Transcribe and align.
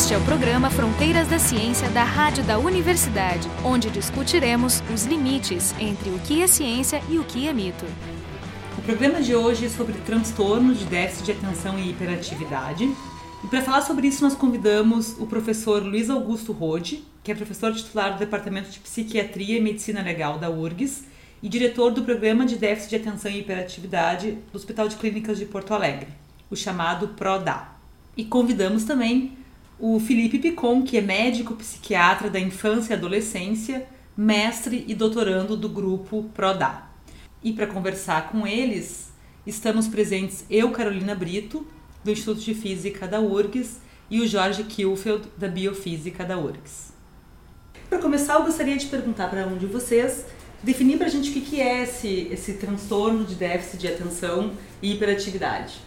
Este 0.00 0.14
é 0.14 0.16
o 0.16 0.24
programa 0.24 0.70
Fronteiras 0.70 1.28
da 1.28 1.38
Ciência 1.38 1.86
da 1.90 2.02
Rádio 2.02 2.42
da 2.42 2.58
Universidade, 2.58 3.46
onde 3.62 3.90
discutiremos 3.90 4.82
os 4.92 5.04
limites 5.04 5.74
entre 5.78 6.08
o 6.08 6.18
que 6.20 6.42
é 6.42 6.46
ciência 6.46 7.02
e 7.10 7.18
o 7.18 7.24
que 7.24 7.46
é 7.46 7.52
mito. 7.52 7.84
O 8.78 8.80
programa 8.80 9.20
de 9.20 9.36
hoje 9.36 9.66
é 9.66 9.68
sobre 9.68 9.92
transtorno 10.06 10.74
de 10.74 10.86
déficit 10.86 11.26
de 11.26 11.32
atenção 11.32 11.78
e 11.78 11.90
hiperatividade. 11.90 12.90
E 13.44 13.46
para 13.48 13.60
falar 13.60 13.82
sobre 13.82 14.06
isso, 14.06 14.24
nós 14.24 14.34
convidamos 14.34 15.20
o 15.20 15.26
professor 15.26 15.82
Luiz 15.82 16.08
Augusto 16.08 16.50
Rode, 16.50 17.04
que 17.22 17.30
é 17.30 17.34
professor 17.34 17.70
titular 17.74 18.14
do 18.14 18.20
Departamento 18.20 18.70
de 18.70 18.80
Psiquiatria 18.80 19.58
e 19.58 19.60
Medicina 19.60 20.00
Legal 20.00 20.38
da 20.38 20.48
URGS 20.48 21.04
e 21.42 21.48
diretor 21.48 21.90
do 21.90 22.02
Programa 22.02 22.46
de 22.46 22.56
Déficit 22.56 22.88
de 22.88 23.08
Atenção 23.08 23.30
e 23.30 23.40
Hiperatividade 23.40 24.38
do 24.50 24.56
Hospital 24.56 24.88
de 24.88 24.96
Clínicas 24.96 25.38
de 25.38 25.44
Porto 25.44 25.74
Alegre, 25.74 26.08
o 26.50 26.56
chamado 26.56 27.08
PRODA. 27.08 27.68
E 28.16 28.24
convidamos 28.24 28.84
também 28.84 29.38
o 29.80 29.98
Felipe 29.98 30.38
Picon, 30.38 30.82
que 30.82 30.98
é 30.98 31.00
médico 31.00 31.54
psiquiatra 31.54 32.28
da 32.28 32.38
infância 32.38 32.92
e 32.92 32.96
adolescência, 32.96 33.86
mestre 34.14 34.84
e 34.86 34.94
doutorando 34.94 35.56
do 35.56 35.70
grupo 35.70 36.24
PRODA. 36.34 36.82
E 37.42 37.54
para 37.54 37.66
conversar 37.66 38.28
com 38.28 38.46
eles, 38.46 39.10
estamos 39.46 39.88
presentes 39.88 40.44
eu, 40.50 40.70
Carolina 40.70 41.14
Brito, 41.14 41.66
do 42.04 42.10
Instituto 42.10 42.40
de 42.42 42.52
Física 42.52 43.08
da 43.08 43.20
URGS, 43.20 43.78
e 44.10 44.20
o 44.20 44.26
Jorge 44.26 44.64
Kielfeld, 44.64 45.28
da 45.38 45.48
Biofísica 45.48 46.24
da 46.24 46.36
URGS. 46.36 46.92
Para 47.88 47.98
começar, 47.98 48.34
eu 48.34 48.44
gostaria 48.44 48.76
de 48.76 48.86
perguntar 48.86 49.30
para 49.30 49.46
um 49.46 49.56
de 49.56 49.66
vocês, 49.66 50.26
definir 50.62 50.98
para 50.98 51.06
a 51.06 51.10
gente 51.10 51.30
o 51.30 51.32
que, 51.32 51.40
que 51.40 51.60
é 51.60 51.84
esse, 51.84 52.28
esse 52.30 52.54
transtorno 52.54 53.24
de 53.24 53.34
déficit 53.34 53.78
de 53.78 53.88
atenção 53.88 54.52
e 54.82 54.92
hiperatividade. 54.92 55.80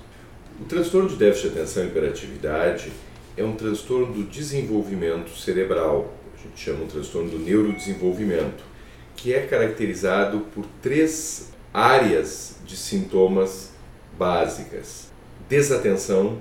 O 0.60 0.66
transtorno 0.66 1.10
de 1.10 1.16
déficit 1.18 1.50
de 1.50 1.60
atenção 1.60 1.84
e 1.84 1.88
hiperatividade 1.88 2.92
é 3.36 3.44
um 3.44 3.55
transtorno 3.55 4.14
do 4.14 4.23
desenvolvimento 4.23 5.36
cerebral, 5.38 6.14
a 6.34 6.38
gente 6.38 6.59
chama 6.59 6.84
um 6.84 6.88
transtorno 6.88 7.30
do 7.30 7.39
neurodesenvolvimento, 7.39 8.64
que 9.16 9.34
é 9.34 9.45
caracterizado 9.45 10.39
por 10.53 10.66
três 10.81 11.52
áreas 11.73 12.58
de 12.66 12.78
sintomas 12.78 13.72
básicas: 14.17 15.11
desatenção, 15.50 16.39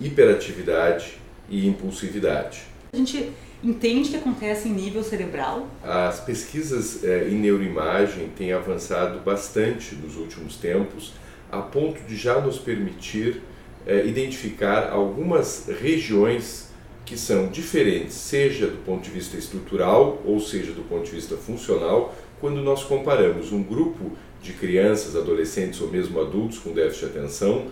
hiperatividade 0.00 1.18
e 1.48 1.66
impulsividade. 1.66 2.62
A 2.92 2.96
gente 2.96 3.32
entende 3.62 4.10
que 4.10 4.16
acontece 4.16 4.68
em 4.68 4.72
nível 4.72 5.02
cerebral? 5.02 5.68
As 5.82 6.20
pesquisas 6.20 7.04
eh, 7.04 7.28
em 7.30 7.34
neuroimagem 7.34 8.30
têm 8.36 8.52
avançado 8.52 9.20
bastante 9.20 9.94
nos 9.94 10.16
últimos 10.16 10.56
tempos, 10.56 11.12
a 11.50 11.60
ponto 11.60 12.00
de 12.02 12.16
já 12.16 12.40
nos 12.40 12.58
permitir 12.58 13.42
é, 13.86 14.06
identificar 14.06 14.90
algumas 14.90 15.66
regiões 15.80 16.70
que 17.04 17.16
são 17.16 17.48
diferentes, 17.48 18.14
seja 18.14 18.66
do 18.66 18.78
ponto 18.84 19.02
de 19.02 19.10
vista 19.10 19.36
estrutural 19.36 20.22
ou 20.24 20.40
seja 20.40 20.72
do 20.72 20.82
ponto 20.82 21.04
de 21.04 21.10
vista 21.10 21.36
funcional, 21.36 22.14
quando 22.40 22.60
nós 22.62 22.84
comparamos 22.84 23.52
um 23.52 23.62
grupo 23.62 24.12
de 24.40 24.52
crianças, 24.52 25.14
adolescentes 25.16 25.80
ou 25.80 25.88
mesmo 25.88 26.20
adultos 26.20 26.58
com 26.58 26.72
déficit 26.72 27.06
de 27.06 27.18
atenção 27.18 27.66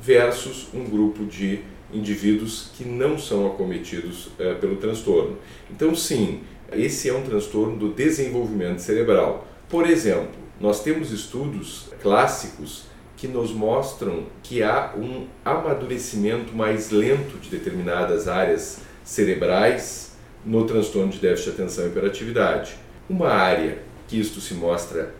versus 0.00 0.68
um 0.74 0.84
grupo 0.84 1.24
de 1.24 1.60
indivíduos 1.92 2.70
que 2.74 2.84
não 2.84 3.18
são 3.18 3.46
acometidos 3.46 4.30
é, 4.38 4.54
pelo 4.54 4.76
transtorno. 4.76 5.36
Então, 5.70 5.94
sim, 5.94 6.40
esse 6.72 7.08
é 7.08 7.14
um 7.14 7.22
transtorno 7.22 7.76
do 7.76 7.90
desenvolvimento 7.90 8.80
cerebral. 8.80 9.46
Por 9.68 9.88
exemplo, 9.88 10.32
nós 10.60 10.82
temos 10.82 11.12
estudos 11.12 11.88
clássicos 12.02 12.84
que 13.24 13.28
nos 13.28 13.52
mostram 13.52 14.24
que 14.42 14.62
há 14.62 14.92
um 14.94 15.26
amadurecimento 15.42 16.54
mais 16.54 16.90
lento 16.90 17.38
de 17.38 17.48
determinadas 17.48 18.28
áreas 18.28 18.82
cerebrais 19.02 20.14
no 20.44 20.66
transtorno 20.66 21.10
de 21.10 21.18
déficit 21.18 21.52
de 21.52 21.62
atenção 21.62 21.86
e 21.86 21.88
hiperatividade. 21.88 22.76
Uma 23.08 23.30
área 23.30 23.78
que 24.06 24.20
isto 24.20 24.42
se 24.42 24.52
mostra 24.52 25.14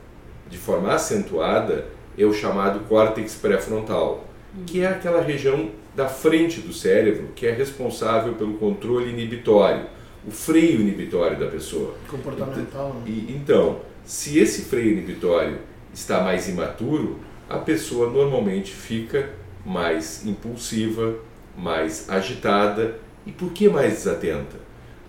de 0.50 0.59
forma 0.59 0.93
acentuada 0.93 1.87
é 2.19 2.26
o 2.26 2.32
chamado 2.34 2.81
córtex 2.81 3.37
pré-frontal, 3.37 4.26
que 4.66 4.82
é 4.82 4.87
aquela 4.87 5.22
região 5.22 5.70
da 5.97 6.06
frente 6.06 6.60
do 6.60 6.75
cérebro 6.75 7.28
que 7.34 7.47
é 7.47 7.53
responsável 7.53 8.34
pelo 8.34 8.59
controle 8.59 9.10
inibitório, 9.10 9.87
o 10.28 10.31
freio 10.31 10.78
inibitório 10.78 11.38
da 11.38 11.47
pessoa. 11.47 11.94
Comportamental. 12.06 12.98
Então, 13.03 13.03
e, 13.06 13.32
então 13.32 13.81
se 14.04 14.38
esse 14.38 14.66
freio 14.66 14.93
inibitório 14.93 15.56
está 15.94 16.20
mais 16.20 16.47
imaturo, 16.50 17.19
a 17.49 17.59
pessoa 17.59 18.10
normalmente 18.10 18.72
fica 18.72 19.31
mais 19.65 20.25
impulsiva, 20.27 21.16
mais 21.56 22.09
agitada. 22.09 22.97
E 23.27 23.32
por 23.32 23.53
que 23.53 23.69
mais 23.69 23.94
desatenta? 23.94 24.56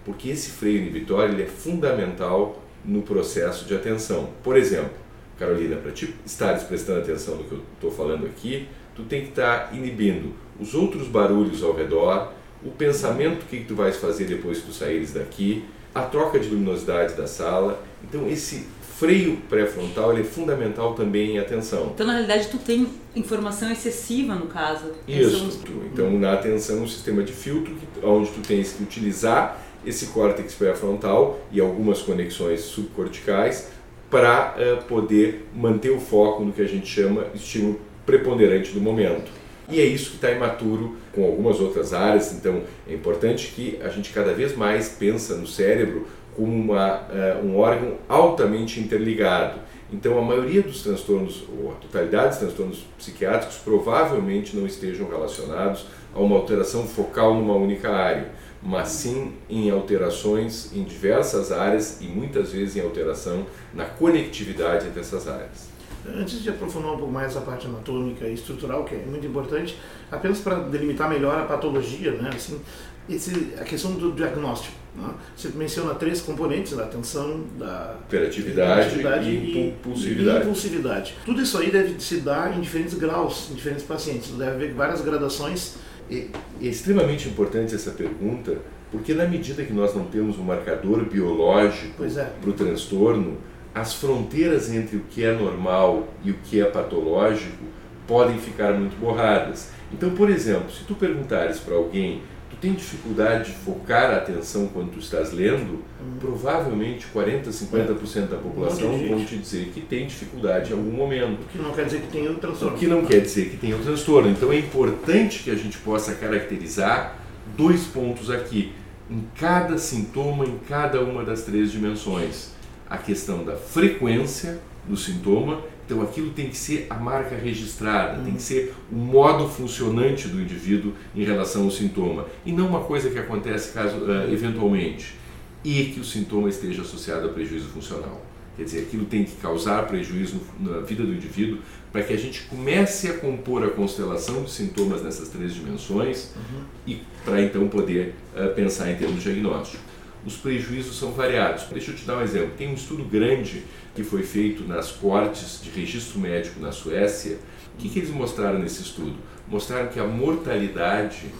Porque 0.05 0.29
esse 0.29 0.51
freio 0.51 0.77
inibitório 0.77 1.33
ele 1.33 1.43
é 1.43 1.47
fundamental 1.47 2.61
no 2.83 3.01
processo 3.01 3.65
de 3.65 3.75
atenção. 3.75 4.29
Por 4.43 4.55
exemplo, 4.55 4.93
Carolina, 5.37 5.75
para 5.77 5.91
te 5.91 6.13
estares 6.25 6.63
prestando 6.63 6.99
atenção 6.99 7.35
no 7.35 7.43
que 7.43 7.51
eu 7.53 7.61
estou 7.73 7.91
falando 7.91 8.25
aqui, 8.25 8.67
tu 8.95 9.03
tem 9.03 9.23
que 9.23 9.29
estar 9.29 9.67
tá 9.67 9.75
inibindo 9.75 10.33
os 10.59 10.73
outros 10.73 11.07
barulhos 11.07 11.61
ao 11.61 11.75
redor, 11.75 12.31
o 12.63 12.71
pensamento 12.71 13.45
que 13.45 13.63
tu 13.65 13.75
vais 13.75 13.97
fazer 13.97 14.25
depois 14.25 14.59
que 14.59 14.67
tu 14.67 14.73
saíres 14.73 15.11
daqui, 15.11 15.65
a 15.93 16.03
troca 16.03 16.39
de 16.39 16.47
luminosidade 16.47 17.15
da 17.15 17.27
sala. 17.27 17.83
Então 18.03 18.29
esse 18.29 18.67
freio 18.97 19.37
pré-frontal 19.49 20.17
é 20.17 20.23
fundamental 20.23 20.93
também 20.93 21.35
em 21.35 21.39
atenção. 21.39 21.91
Então, 21.93 22.07
na 22.07 22.13
realidade, 22.13 22.47
tu 22.47 22.57
tem 22.57 22.87
informação 23.15 23.71
excessiva 23.71 24.35
no 24.35 24.47
caso. 24.47 24.91
Isso. 25.07 25.47
Os... 25.47 25.59
Então, 25.91 26.11
na 26.17 26.33
atenção, 26.33 26.83
um 26.83 26.87
sistema 26.87 27.23
de 27.23 27.33
filtro 27.33 27.75
onde 28.01 28.31
tu 28.31 28.39
tens 28.41 28.73
que 28.73 28.83
utilizar 28.83 29.61
esse 29.85 30.07
córtex 30.07 30.55
pré-frontal 30.55 31.39
e 31.51 31.59
algumas 31.59 32.01
conexões 32.01 32.61
subcorticais 32.61 33.69
para 34.09 34.55
uh, 34.57 34.83
poder 34.85 35.47
manter 35.53 35.91
o 35.91 35.99
foco 35.99 36.43
no 36.43 36.53
que 36.53 36.61
a 36.61 36.67
gente 36.67 36.87
chama 36.87 37.25
estímulo 37.33 37.79
preponderante 38.05 38.71
do 38.71 38.79
momento. 38.79 39.29
E 39.67 39.79
é 39.79 39.83
isso 39.83 40.11
que 40.11 40.15
está 40.17 40.31
imaturo 40.31 40.95
com 41.11 41.25
algumas 41.25 41.59
outras 41.59 41.91
áreas, 41.91 42.31
então 42.33 42.61
é 42.87 42.93
importante 42.93 43.51
que 43.55 43.79
a 43.81 43.89
gente 43.89 44.11
cada 44.11 44.31
vez 44.31 44.55
mais 44.55 44.89
pensa 44.89 45.35
no 45.35 45.47
cérebro 45.47 46.07
como 46.35 46.47
uma, 46.47 47.01
uh, 47.01 47.45
um 47.45 47.57
órgão 47.57 47.97
altamente 48.07 48.79
interligado. 48.79 49.59
Então, 49.91 50.17
a 50.17 50.21
maioria 50.21 50.61
dos 50.61 50.81
transtornos, 50.81 51.43
ou 51.49 51.71
a 51.71 51.75
totalidade 51.75 52.29
dos 52.29 52.37
transtornos 52.39 52.85
psiquiátricos, 52.97 53.57
provavelmente 53.57 54.55
não 54.55 54.65
estejam 54.65 55.07
relacionados 55.07 55.85
a 56.13 56.19
uma 56.19 56.35
alteração 56.35 56.87
focal 56.87 57.35
numa 57.35 57.53
única 57.53 57.91
área, 57.91 58.31
mas 58.61 58.87
sim 58.87 59.33
em 59.49 59.69
alterações 59.69 60.73
em 60.73 60.83
diversas 60.83 61.51
áreas 61.51 62.01
e 62.01 62.05
muitas 62.05 62.51
vezes 62.51 62.77
em 62.77 62.81
alteração 62.81 63.45
na 63.73 63.85
conectividade 63.85 64.87
entre 64.87 65.01
essas 65.01 65.27
áreas. 65.27 65.75
Antes 66.07 66.41
de 66.41 66.49
aprofundar 66.49 66.93
um 66.93 66.97
pouco 66.97 67.11
mais 67.11 67.35
a 67.35 67.41
parte 67.41 67.65
anatômica 67.65 68.27
e 68.27 68.33
estrutural, 68.33 68.83
que 68.85 68.93
é 68.93 68.97
muito 68.99 69.25
importante, 69.25 69.77
apenas 70.11 70.39
para 70.39 70.55
delimitar 70.55 71.09
melhor 71.09 71.39
a 71.39 71.45
patologia, 71.45 72.11
né? 72.11 72.29
Assim, 72.33 72.61
esse, 73.09 73.53
a 73.59 73.63
questão 73.63 73.91
do 73.93 74.11
diagnóstico. 74.11 74.75
Né? 74.95 75.09
Você 75.35 75.49
menciona 75.49 75.93
três 75.95 76.21
componentes, 76.21 76.77
a 76.77 76.83
atenção, 76.83 77.41
da 77.57 77.97
hiperatividade, 78.07 79.29
e, 79.29 79.67
impulsividade. 79.69 80.37
e 80.37 80.41
impulsividade. 80.41 81.15
Tudo 81.25 81.41
isso 81.41 81.57
aí 81.57 81.69
deve 81.69 81.99
se 81.99 82.17
dar 82.17 82.57
em 82.57 82.61
diferentes 82.61 82.93
graus, 82.93 83.49
em 83.51 83.55
diferentes 83.55 83.83
pacientes. 83.83 84.31
Deve 84.31 84.51
haver 84.51 84.73
várias 84.73 85.01
gradações. 85.01 85.75
E, 86.09 86.29
é 86.61 86.65
extremamente 86.65 87.27
importante 87.27 87.75
essa 87.75 87.91
pergunta, 87.91 88.57
porque 88.91 89.13
na 89.13 89.27
medida 89.27 89.63
que 89.63 89.73
nós 89.73 89.93
não 89.93 90.05
temos 90.05 90.37
um 90.37 90.43
marcador 90.43 91.03
biológico 91.05 92.03
é. 92.03 92.23
para 92.41 92.49
o 92.49 92.53
transtorno, 92.53 93.37
as 93.73 93.93
fronteiras 93.93 94.71
entre 94.71 94.95
o 94.95 95.01
que 95.01 95.23
é 95.23 95.33
normal 95.33 96.07
e 96.23 96.31
o 96.31 96.35
que 96.45 96.61
é 96.61 96.65
patológico 96.65 97.65
podem 98.07 98.39
ficar 98.39 98.73
muito 98.73 98.97
borradas. 98.97 99.69
Então, 99.91 100.11
por 100.11 100.29
exemplo, 100.29 100.71
se 100.71 100.83
tu 100.85 100.95
perguntares 100.95 101.59
para 101.59 101.75
alguém 101.75 102.21
tu 102.55 102.61
tem 102.61 102.73
dificuldade 102.73 103.51
de 103.51 103.57
focar 103.57 104.11
a 104.11 104.17
atenção 104.17 104.67
quando 104.67 104.91
tu 104.91 104.99
estás 104.99 105.31
lendo, 105.31 105.83
hum. 106.01 106.17
provavelmente 106.19 107.05
40, 107.07 107.49
50% 107.49 108.27
da 108.27 108.37
população 108.37 108.95
um 108.95 109.07
vão 109.09 109.25
te 109.25 109.37
dizer 109.37 109.71
que 109.73 109.81
tem 109.81 110.07
dificuldade 110.07 110.71
em 110.71 110.75
algum 110.75 110.91
momento. 110.91 111.41
O 111.41 111.45
que 111.45 111.57
não 111.57 111.71
quer 111.71 111.85
dizer 111.85 112.01
que 112.01 112.07
tem 112.07 112.27
o 112.27 112.35
transtorno. 112.35 112.75
O 112.75 112.79
que 112.79 112.87
não 112.87 113.05
quer 113.05 113.19
dizer 113.19 113.49
que 113.49 113.57
tem 113.57 113.73
o 113.73 113.79
transtorno. 113.79 114.29
Então 114.29 114.51
é 114.51 114.57
importante 114.57 115.43
que 115.43 115.51
a 115.51 115.55
gente 115.55 115.77
possa 115.79 116.15
caracterizar 116.15 117.15
dois 117.57 117.83
pontos 117.85 118.29
aqui, 118.29 118.73
em 119.09 119.23
cada 119.35 119.77
sintoma, 119.77 120.45
em 120.45 120.57
cada 120.67 121.01
uma 121.01 121.23
das 121.23 121.43
três 121.43 121.71
dimensões. 121.71 122.53
A 122.89 122.97
questão 122.97 123.43
da 123.43 123.55
frequência 123.55 124.59
do 124.87 124.95
sintoma 124.95 125.61
então 125.85 126.01
aquilo 126.01 126.31
tem 126.31 126.49
que 126.49 126.57
ser 126.57 126.87
a 126.89 126.95
marca 126.95 127.35
registrada, 127.35 128.21
tem 128.23 128.33
que 128.33 128.41
ser 128.41 128.73
o 128.91 128.95
modo 128.95 129.47
funcionante 129.47 130.27
do 130.27 130.41
indivíduo 130.41 130.93
em 131.15 131.23
relação 131.23 131.63
ao 131.63 131.71
sintoma 131.71 132.25
e 132.45 132.51
não 132.51 132.67
uma 132.67 132.81
coisa 132.81 133.09
que 133.09 133.19
acontece 133.19 133.71
caso 133.71 133.97
uh, 133.97 134.31
eventualmente 134.31 135.15
e 135.63 135.85
que 135.85 135.99
o 135.99 136.03
sintoma 136.03 136.49
esteja 136.49 136.81
associado 136.81 137.27
a 137.27 137.29
prejuízo 137.29 137.67
funcional. 137.69 138.23
quer 138.57 138.63
dizer, 138.63 138.79
aquilo 138.83 139.05
tem 139.05 139.23
que 139.23 139.35
causar 139.37 139.85
prejuízo 139.87 140.39
na 140.59 140.79
vida 140.79 141.03
do 141.03 141.13
indivíduo, 141.13 141.59
para 141.91 142.03
que 142.03 142.13
a 142.13 142.17
gente 142.17 142.43
comece 142.43 143.09
a 143.09 143.17
compor 143.17 143.63
a 143.63 143.69
constelação 143.69 144.43
de 144.43 144.51
sintomas 144.51 145.01
nessas 145.01 145.29
três 145.29 145.53
dimensões 145.53 146.31
uhum. 146.35 146.61
e 146.85 147.01
para 147.23 147.41
então 147.41 147.67
poder 147.67 148.15
uh, 148.35 148.53
pensar 148.53 148.91
em 148.91 148.95
termos 148.95 149.23
de 149.23 149.33
diagnóstico. 149.33 149.83
Os 150.25 150.35
prejuízos 150.35 150.97
são 150.97 151.11
variados. 151.11 151.63
Deixa 151.65 151.91
eu 151.91 151.95
te 151.95 152.03
dar 152.03 152.17
um 152.17 152.21
exemplo. 152.21 152.51
Tem 152.57 152.67
um 152.67 152.73
estudo 152.73 153.03
grande 153.03 153.63
que 153.93 154.03
foi 154.03 154.23
feito 154.23 154.67
nas 154.67 154.91
cortes 154.91 155.61
de 155.61 155.69
registro 155.69 156.19
médico 156.19 156.59
na 156.59 156.71
Suécia. 156.71 157.37
O 157.75 157.77
que, 157.77 157.89
que 157.89 157.99
eles 157.99 158.09
mostraram 158.09 158.59
nesse 158.59 158.81
estudo? 158.81 159.15
Mostraram 159.47 159.89
que 159.89 159.99
a 159.99 160.05
mortalidade 160.05 161.31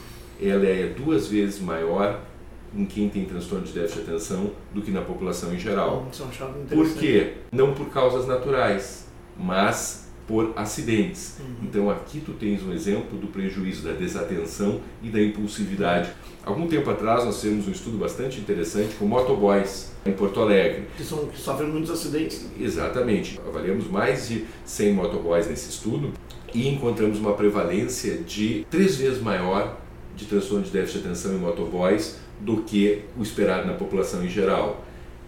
ela 0.42 0.66
é 0.66 0.88
duas 0.88 1.28
vezes 1.28 1.60
maior 1.60 2.22
em 2.76 2.86
quem 2.86 3.10
tem 3.10 3.26
transtorno 3.26 3.66
de 3.66 3.72
déficit 3.72 4.04
de 4.04 4.12
atenção 4.12 4.52
do 4.74 4.82
que 4.82 4.92
na 4.92 5.02
população 5.02 5.54
em 5.54 5.60
geral. 5.60 6.08
Por 6.70 6.94
quê? 6.96 7.34
Não 7.52 7.74
por 7.74 7.90
causas 7.90 8.28
naturais, 8.28 9.08
mas 9.38 10.05
por 10.28 10.54
acidentes. 10.56 11.38
Uhum. 11.40 11.46
Então 11.64 11.90
aqui 11.90 12.20
tu 12.20 12.34
tens 12.34 12.64
um 12.64 12.74
exemplo 12.74 13.18
do 13.18 13.28
prejuízo 13.28 13.84
da 13.84 13.94
desatenção 13.94 14.82
e 15.04 15.10
da 15.10 15.22
impulsividade. 15.22 16.12
Algum 16.44 16.68
tempo 16.68 16.90
atrás 16.90 17.26
nós 17.26 17.42
fizemos 17.42 17.68
um 17.68 17.72
estudo 17.72 17.98
bastante 17.98 18.40
interessante 18.40 18.96
com 18.96 19.06
motoboys 19.06 19.92
em 20.06 20.12
Porto 20.12 20.40
Alegre. 20.40 20.88
Que, 20.98 21.04
são, 21.04 21.26
que 21.28 21.40
sofrem 21.40 21.70
muitos 21.70 21.92
acidentes. 21.92 22.46
Exatamente. 22.60 23.40
Avaliamos 23.48 23.90
mais 23.90 24.28
de 24.28 24.46
100 24.66 24.94
motoboys 24.94 25.48
nesse 25.48 25.70
estudo 25.70 26.12
e 26.54 26.68
encontramos 26.68 27.20
uma 27.20 27.34
prevalência 27.34 28.18
de 28.18 28.66
três 28.70 28.96
vezes 28.96 29.22
maior 29.22 29.80
de 30.16 30.26
transtorno 30.26 30.64
de 30.64 30.72
déficit 30.72 31.02
de 31.02 31.08
atenção 31.08 31.34
em 31.34 31.38
motoboys 31.38 32.18
do 32.40 32.58
que 32.64 33.04
o 33.18 33.22
esperado 33.22 33.68
na 33.68 33.74
população 33.74 34.24
em 34.24 34.30
geral. 34.30 34.84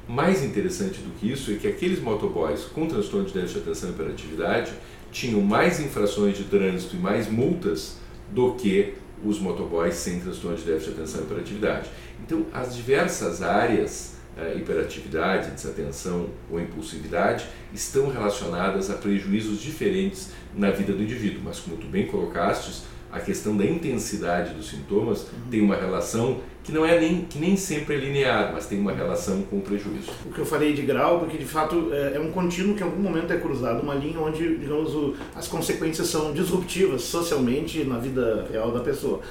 Mais 0.07 0.41
interessante 0.41 1.01
do 1.01 1.11
que 1.19 1.29
isso 1.29 1.51
é 1.51 1.55
que 1.55 1.67
aqueles 1.67 1.99
motoboys 1.99 2.63
com 2.63 2.87
transtorno 2.87 3.25
de 3.25 3.33
déficit 3.33 3.59
de 3.59 3.69
atenção 3.69 3.89
e 3.89 3.91
hiperatividade 3.91 4.71
tinham 5.11 5.41
mais 5.41 5.81
infrações 5.81 6.37
de 6.37 6.45
trânsito 6.45 6.95
e 6.95 6.99
mais 6.99 7.27
multas 7.29 7.97
do 8.31 8.53
que 8.55 8.93
os 9.23 9.39
motoboys 9.39 9.95
sem 9.95 10.19
transtorno 10.19 10.57
de 10.57 10.63
déficit 10.63 10.93
de 10.93 11.01
atenção 11.01 11.21
e 11.21 11.23
hiperatividade. 11.25 11.89
Então, 12.23 12.45
as 12.53 12.75
diversas 12.75 13.41
áreas, 13.41 14.15
eh, 14.37 14.55
hiperatividade, 14.57 15.51
desatenção 15.51 16.29
ou 16.49 16.59
impulsividade, 16.61 17.45
estão 17.73 18.09
relacionadas 18.09 18.89
a 18.89 18.93
prejuízos 18.93 19.59
diferentes 19.59 20.31
na 20.55 20.71
vida 20.71 20.93
do 20.93 21.03
indivíduo. 21.03 21.41
Mas, 21.43 21.59
como 21.59 21.75
tu 21.75 21.87
bem 21.87 22.07
colocastes, 22.07 22.83
a 23.11 23.19
questão 23.19 23.55
da 23.55 23.65
intensidade 23.65 24.53
dos 24.53 24.69
sintomas 24.69 25.21
uhum. 25.21 25.49
tem 25.49 25.61
uma 25.61 25.75
relação 25.75 26.39
que 26.63 26.71
não 26.73 26.85
é 26.85 26.99
nem 26.99 27.21
que 27.21 27.39
nem 27.39 27.55
sempre 27.55 27.95
é 27.95 27.97
linear, 27.97 28.51
mas 28.53 28.65
tem 28.65 28.77
uma 28.77 28.91
relação 28.91 29.41
com 29.43 29.57
o 29.57 29.61
prejuízo. 29.61 30.11
O 30.25 30.33
que 30.33 30.39
eu 30.39 30.45
falei 30.45 30.73
de 30.73 30.81
grau, 30.81 31.19
porque 31.19 31.37
de 31.37 31.45
fato 31.45 31.89
é, 31.93 32.15
é 32.15 32.19
um 32.19 32.31
contínuo 32.31 32.75
que 32.75 32.81
em 32.81 32.85
algum 32.85 33.01
momento 33.01 33.31
é 33.31 33.37
cruzado, 33.37 33.81
uma 33.81 33.95
linha 33.95 34.19
onde, 34.19 34.57
digamos, 34.57 34.93
o, 34.93 35.15
as 35.33 35.47
consequências 35.47 36.07
são 36.07 36.33
disruptivas 36.33 37.03
socialmente 37.03 37.83
na 37.85 37.97
vida 37.97 38.45
real 38.51 38.71
da 38.71 38.81
pessoa. 38.81 39.21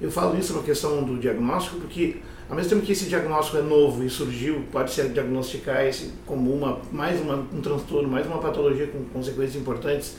Eu 0.00 0.10
falo 0.10 0.38
isso 0.38 0.54
na 0.54 0.62
questão 0.62 1.02
do 1.02 1.18
diagnóstico 1.18 1.76
porque 1.76 2.16
ao 2.48 2.56
mesmo 2.56 2.70
tempo 2.70 2.86
que 2.86 2.92
esse 2.92 3.04
diagnóstico 3.04 3.58
é 3.58 3.62
novo 3.62 4.02
e 4.02 4.08
surgiu, 4.08 4.62
pode 4.72 4.90
ser 4.90 5.10
diagnosticar 5.10 5.84
esse 5.84 6.12
como 6.24 6.50
uma 6.50 6.80
mais 6.90 7.20
uma, 7.20 7.34
um 7.52 7.60
transtorno, 7.60 8.08
mais 8.08 8.26
uma 8.26 8.38
patologia 8.38 8.86
com 8.86 9.04
consequências 9.12 9.60
importantes 9.60 10.16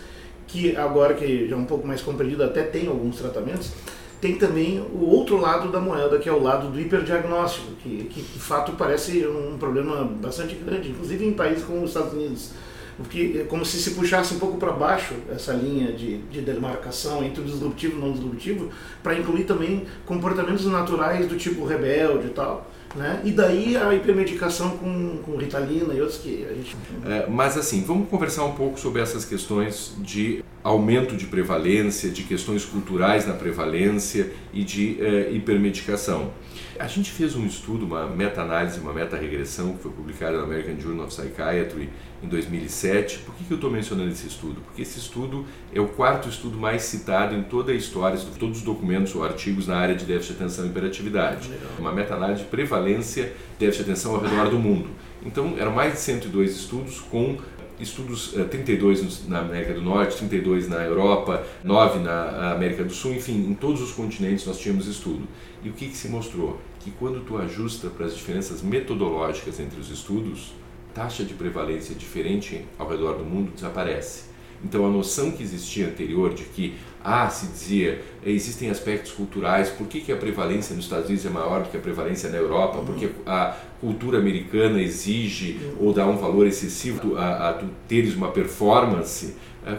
que 0.50 0.76
agora 0.76 1.14
que 1.14 1.48
já 1.48 1.56
é 1.56 1.60
um 1.60 1.66
pouco 1.66 1.88
mais 1.88 2.02
compreendido 2.02 2.44
até 2.44 2.64
tem 2.64 2.88
alguns 2.88 3.18
tratamentos, 3.18 3.72
tem 4.20 4.36
também 4.36 4.82
o 4.94 5.06
outro 5.06 5.38
lado 5.38 5.72
da 5.72 5.80
moeda, 5.80 6.20
que 6.20 6.28
é 6.28 6.32
o 6.32 6.42
lado 6.42 6.70
do 6.70 6.80
hiperdiagnóstico, 6.80 7.72
que, 7.82 8.04
que 8.06 8.22
de 8.22 8.40
fato 8.40 8.74
parece 8.74 9.26
um 9.26 9.58
problema 9.58 10.04
bastante 10.04 10.56
grande, 10.56 10.90
inclusive 10.90 11.26
em 11.26 11.34
países 11.34 11.64
como 11.64 11.84
os 11.84 11.92
Estados 11.92 12.14
Unidos. 12.14 12.52
Porque 12.98 13.40
é 13.40 13.44
como 13.46 13.64
se 13.64 13.78
se 13.78 13.92
puxasse 13.92 14.34
um 14.34 14.40
pouco 14.40 14.58
para 14.58 14.74
baixo 14.74 15.14
essa 15.34 15.54
linha 15.54 15.94
de, 15.94 16.18
de 16.18 16.42
demarcação 16.42 17.24
entre 17.24 17.42
o 17.42 17.46
disruptivo 17.46 17.96
e 17.96 17.98
o 17.98 18.06
não 18.06 18.12
disruptivo, 18.12 18.70
para 19.02 19.18
incluir 19.18 19.46
também 19.46 19.86
comportamentos 20.06 20.66
naturais 20.66 21.26
do 21.26 21.38
tipo 21.38 21.64
rebelde 21.64 22.28
e 22.28 22.32
tal. 22.32 22.70
Né? 22.96 23.22
E 23.24 23.32
daí 23.32 23.78
a 23.78 23.94
hipermedicação 23.94 24.72
com, 24.78 25.18
com 25.24 25.38
Ritalina 25.38 25.94
e 25.94 26.02
outros 26.02 26.18
que 26.20 26.46
a 26.50 26.54
gente. 26.54 26.76
É, 27.06 27.28
mas 27.30 27.56
assim, 27.56 27.84
vamos 27.84 28.10
conversar 28.10 28.46
um 28.46 28.54
pouco 28.54 28.80
sobre 28.80 29.02
essas 29.02 29.24
questões 29.24 29.94
de 30.00 30.44
aumento 30.64 31.16
de 31.16 31.26
prevalência, 31.26 32.10
de 32.10 32.24
questões 32.24 32.66
culturais 32.66 33.26
na 33.26 33.34
prevalência 33.34 34.32
e 34.54 34.64
de 34.64 35.02
é, 35.02 35.32
hipermedicação. 35.32 36.32
A 36.78 36.88
gente 36.88 37.12
fez 37.12 37.36
um 37.36 37.46
estudo, 37.46 37.86
uma 37.86 38.08
meta-análise, 38.08 38.80
uma 38.80 38.94
meta-regressão 38.94 39.74
que 39.74 39.84
foi 39.84 39.92
publicada 39.92 40.38
no 40.38 40.44
American 40.44 40.80
Journal 40.80 41.08
of 41.08 41.16
Psychiatry 41.16 41.90
em 42.24 42.28
2007. 42.28 43.20
Por 43.20 43.36
que, 43.36 43.44
que 43.44 43.52
eu 43.52 43.56
estou 43.56 43.70
mencionando 43.70 44.10
esse 44.12 44.28
estudo? 44.28 44.62
Porque 44.62 44.82
esse 44.82 44.98
estudo 44.98 45.46
é 45.74 45.80
o 45.82 45.88
quarto 45.88 46.30
estudo 46.30 46.58
mais 46.58 46.84
citado 46.84 47.36
em 47.36 47.44
toda 47.44 47.72
a 47.72 47.76
história, 47.76 48.18
de 48.18 48.26
todos 48.26 48.60
os 48.60 48.64
documentos 48.64 49.14
ou 49.14 49.24
artigos 49.24 49.68
na 49.68 49.78
área 49.78 49.96
de 49.96 50.06
déficit 50.06 50.38
de 50.38 50.44
atenção 50.44 50.66
e 50.66 50.70
hiperatividade. 50.70 51.50
Uma 51.78 51.92
meta-análise 51.92 52.44
de 52.44 52.48
prevalência 52.48 53.26
de 53.26 53.66
déficit 53.66 53.84
de 53.84 53.92
atenção 53.92 54.16
ao 54.16 54.22
redor 54.22 54.50
do 54.50 54.58
mundo. 54.58 54.90
Então, 55.26 55.56
eram 55.58 55.72
mais 55.72 55.94
de 55.94 56.00
102 56.00 56.56
estudos 56.56 57.02
com 57.02 57.38
estudos 57.80 58.34
32 58.50 59.02
eh, 59.02 59.30
na 59.30 59.40
América 59.40 59.74
do 59.74 59.82
Norte, 59.82 60.18
32 60.18 60.68
na 60.68 60.84
Europa, 60.84 61.46
9 61.64 62.00
na 62.00 62.52
América 62.52 62.84
do 62.84 62.94
Sul, 62.94 63.14
enfim, 63.14 63.50
em 63.50 63.54
todos 63.54 63.82
os 63.82 63.92
continentes 63.92 64.46
nós 64.46 64.60
tínhamos 64.60 64.88
estudo. 64.88 65.28
E 65.64 65.70
o 65.70 65.74
que, 65.74 65.88
que 65.88 65.98
se 65.98 66.10
mostrou? 66.10 66.60
Que 66.80 66.92
quando 66.92 67.26
tu 67.26 67.38
ajusta 67.38 67.90
para 67.90 68.06
as 68.06 68.16
diferenças 68.16 68.62
metodológicas 68.62 69.60
entre 69.60 69.80
os 69.80 69.90
estudos, 69.90 70.54
taxa 70.94 71.24
de 71.24 71.34
prevalência 71.34 71.96
diferente 71.96 72.66
ao 72.78 72.90
redor 72.90 73.18
do 73.18 73.24
mundo 73.24 73.52
desaparece. 73.54 74.29
Então 74.64 74.86
a 74.86 74.90
noção 74.90 75.32
que 75.32 75.44
existia 75.44 75.88
anterior 75.88 76.34
de 76.34 76.44
que 76.44 76.76
ah, 77.04 77.30
se 77.30 77.48
dizia, 77.48 78.02
existem 78.26 78.70
aspectos 78.70 79.12
culturais, 79.12 79.70
por 79.70 79.88
que, 79.88 80.02
que 80.02 80.12
a 80.12 80.18
prevalência 80.18 80.76
nos 80.76 80.86
Estados 80.86 81.06
Unidos 81.06 81.26
é 81.26 81.30
maior 81.30 81.64
do 81.64 81.70
que 81.70 81.78
a 81.78 81.80
prevalência 81.80 82.30
na 82.30 82.38
Europa? 82.38 82.80
Porque 82.86 83.10
a 83.26 83.56
cultura 83.80 84.18
americana 84.18 84.82
exige 84.82 85.60
ou 85.80 85.94
dá 85.94 86.06
um 86.06 86.18
valor 86.18 86.46
excessivo 86.46 87.16
a, 87.16 87.50
a 87.50 87.54
tu 87.54 87.66
teres 87.88 88.14
uma 88.16 88.32
performance 88.32 89.36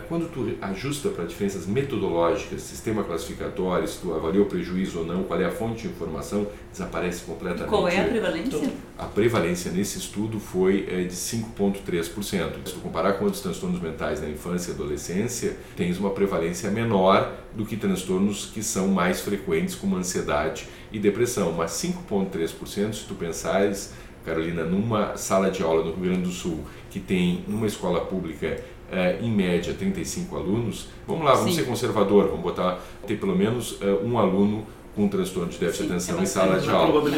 quando 0.08 0.30
tu 0.30 0.54
ajusta 0.60 1.08
para 1.08 1.24
diferenças 1.24 1.66
metodológicas, 1.66 2.62
sistema 2.62 3.02
classificatório, 3.02 3.88
se 3.88 3.98
tu 3.98 4.12
avaliou 4.12 4.44
prejuízo 4.44 5.00
ou 5.00 5.06
não, 5.06 5.24
qual 5.24 5.40
é 5.40 5.46
a 5.46 5.50
fonte 5.50 5.82
de 5.82 5.88
informação, 5.88 6.46
desaparece 6.70 7.24
completamente. 7.24 7.66
E 7.66 7.68
qual 7.68 7.88
é 7.88 8.00
a 8.00 8.04
prevalência? 8.04 8.72
A 8.98 9.06
prevalência 9.06 9.72
nesse 9.72 9.98
estudo 9.98 10.38
foi 10.38 10.86
é, 10.90 11.04
de 11.04 11.14
5,3%. 11.14 12.66
Se 12.66 12.74
tu 12.74 12.80
comparar 12.80 13.14
com 13.14 13.24
outros 13.24 13.42
transtornos 13.42 13.80
mentais 13.80 14.20
na 14.20 14.28
infância 14.28 14.70
e 14.70 14.74
adolescência, 14.74 15.56
tens 15.76 15.98
uma 15.98 16.10
prevalência 16.10 16.70
menor 16.70 17.32
do 17.54 17.64
que 17.64 17.76
transtornos 17.76 18.46
que 18.46 18.62
são 18.62 18.88
mais 18.88 19.20
frequentes, 19.20 19.74
como 19.74 19.96
ansiedade 19.96 20.68
e 20.92 20.98
depressão. 20.98 21.52
Mas 21.52 21.72
5,3%, 21.72 22.92
se 22.92 23.04
tu 23.06 23.14
pensares, 23.14 23.94
Carolina, 24.24 24.64
numa 24.64 25.16
sala 25.16 25.50
de 25.50 25.62
aula 25.62 25.82
no 25.82 25.92
Rio 25.92 26.04
Grande 26.04 26.22
do 26.22 26.30
Sul, 26.30 26.60
que 26.90 27.00
tem 27.00 27.44
numa 27.48 27.66
escola 27.66 28.00
pública 28.02 28.62
é, 28.90 29.18
em 29.20 29.30
média 29.30 29.72
35 29.72 30.36
alunos, 30.36 30.88
vamos 31.06 31.24
lá, 31.24 31.34
vamos 31.34 31.54
Sim. 31.54 31.60
ser 31.60 31.66
conservador, 31.66 32.26
vamos 32.26 32.42
botar 32.42 32.80
ter 33.06 33.16
pelo 33.16 33.36
menos 33.36 33.78
é, 33.80 33.86
um 34.04 34.18
aluno 34.18 34.66
com 34.94 35.08
transtorno 35.08 35.48
de 35.48 35.58
déficit 35.58 35.86
de 35.86 35.92
atenção 35.92 36.18
é 36.18 36.22
em 36.22 36.26
sala 36.26 36.58
de 36.58 36.68
aula. 36.68 37.10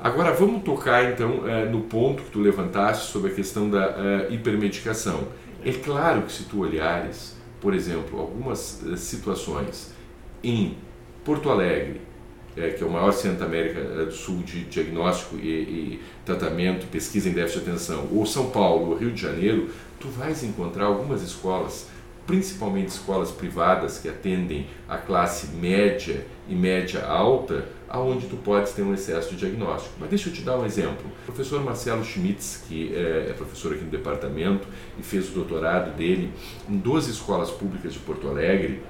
Agora 0.00 0.32
vamos 0.32 0.62
tocar 0.62 1.12
então 1.12 1.46
é, 1.48 1.64
no 1.64 1.82
ponto 1.82 2.22
que 2.22 2.30
tu 2.30 2.40
levantaste 2.40 3.10
sobre 3.10 3.32
a 3.32 3.34
questão 3.34 3.68
da 3.68 3.84
é, 3.84 4.32
hipermedicação. 4.32 5.26
É 5.64 5.72
claro 5.72 6.22
que 6.22 6.32
se 6.32 6.44
tu 6.44 6.60
olhares, 6.60 7.36
por 7.60 7.74
exemplo, 7.74 8.20
algumas 8.20 8.82
situações 8.96 9.92
em 10.42 10.76
Porto 11.24 11.50
Alegre, 11.50 12.00
é, 12.56 12.70
que 12.70 12.82
é 12.82 12.86
o 12.86 12.90
maior 12.90 13.12
centro 13.12 13.38
da 13.38 13.46
América 13.46 13.80
do 14.04 14.12
Sul 14.12 14.38
de 14.38 14.64
diagnóstico 14.64 15.36
e, 15.36 15.48
e 15.48 16.02
tratamento, 16.24 16.86
pesquisa 16.86 17.28
em 17.28 17.32
déficit 17.32 17.64
de 17.64 17.70
atenção, 17.70 18.08
ou 18.12 18.24
São 18.26 18.50
Paulo, 18.50 18.90
ou 18.90 18.96
Rio 18.96 19.12
de 19.12 19.20
Janeiro, 19.20 19.68
tu 19.98 20.08
vais 20.08 20.42
encontrar 20.42 20.86
algumas 20.86 21.22
escolas, 21.22 21.88
principalmente 22.26 22.88
escolas 22.88 23.30
privadas 23.30 23.98
que 23.98 24.08
atendem 24.08 24.66
a 24.88 24.96
classe 24.96 25.48
média 25.48 26.24
e 26.48 26.54
média 26.54 27.06
alta, 27.06 27.66
aonde 27.88 28.26
tu 28.26 28.36
podes 28.36 28.72
ter 28.72 28.82
um 28.82 28.92
excesso 28.92 29.30
de 29.30 29.36
diagnóstico. 29.36 29.94
Mas 29.98 30.10
deixa 30.10 30.28
eu 30.28 30.32
te 30.32 30.42
dar 30.42 30.58
um 30.58 30.66
exemplo. 30.66 31.10
O 31.22 31.26
professor 31.26 31.62
Marcelo 31.62 32.04
Schmitz, 32.04 32.64
que 32.68 32.94
é, 32.94 33.30
é 33.30 33.32
professor 33.32 33.72
aqui 33.72 33.84
no 33.84 33.90
departamento 33.90 34.68
e 34.98 35.02
fez 35.02 35.30
o 35.30 35.32
doutorado 35.32 35.96
dele 35.96 36.32
em 36.68 36.76
12 36.76 37.10
escolas 37.10 37.50
públicas 37.50 37.92
de 37.92 37.98
Porto 38.00 38.28
Alegre, 38.28 38.82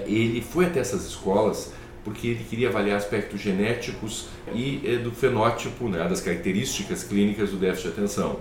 ele 0.00 0.40
foi 0.40 0.66
até 0.66 0.80
essas 0.80 1.06
escolas 1.06 1.72
porque 2.06 2.28
ele 2.28 2.44
queria 2.44 2.68
avaliar 2.68 2.96
aspectos 2.96 3.40
genéticos 3.40 4.28
e 4.54 4.80
é, 4.84 4.96
do 4.96 5.10
fenótipo, 5.10 5.88
né, 5.88 6.06
das 6.08 6.20
características 6.20 7.02
clínicas 7.02 7.50
do 7.50 7.56
déficit 7.56 7.88
de 7.88 7.94
atenção. 7.94 8.40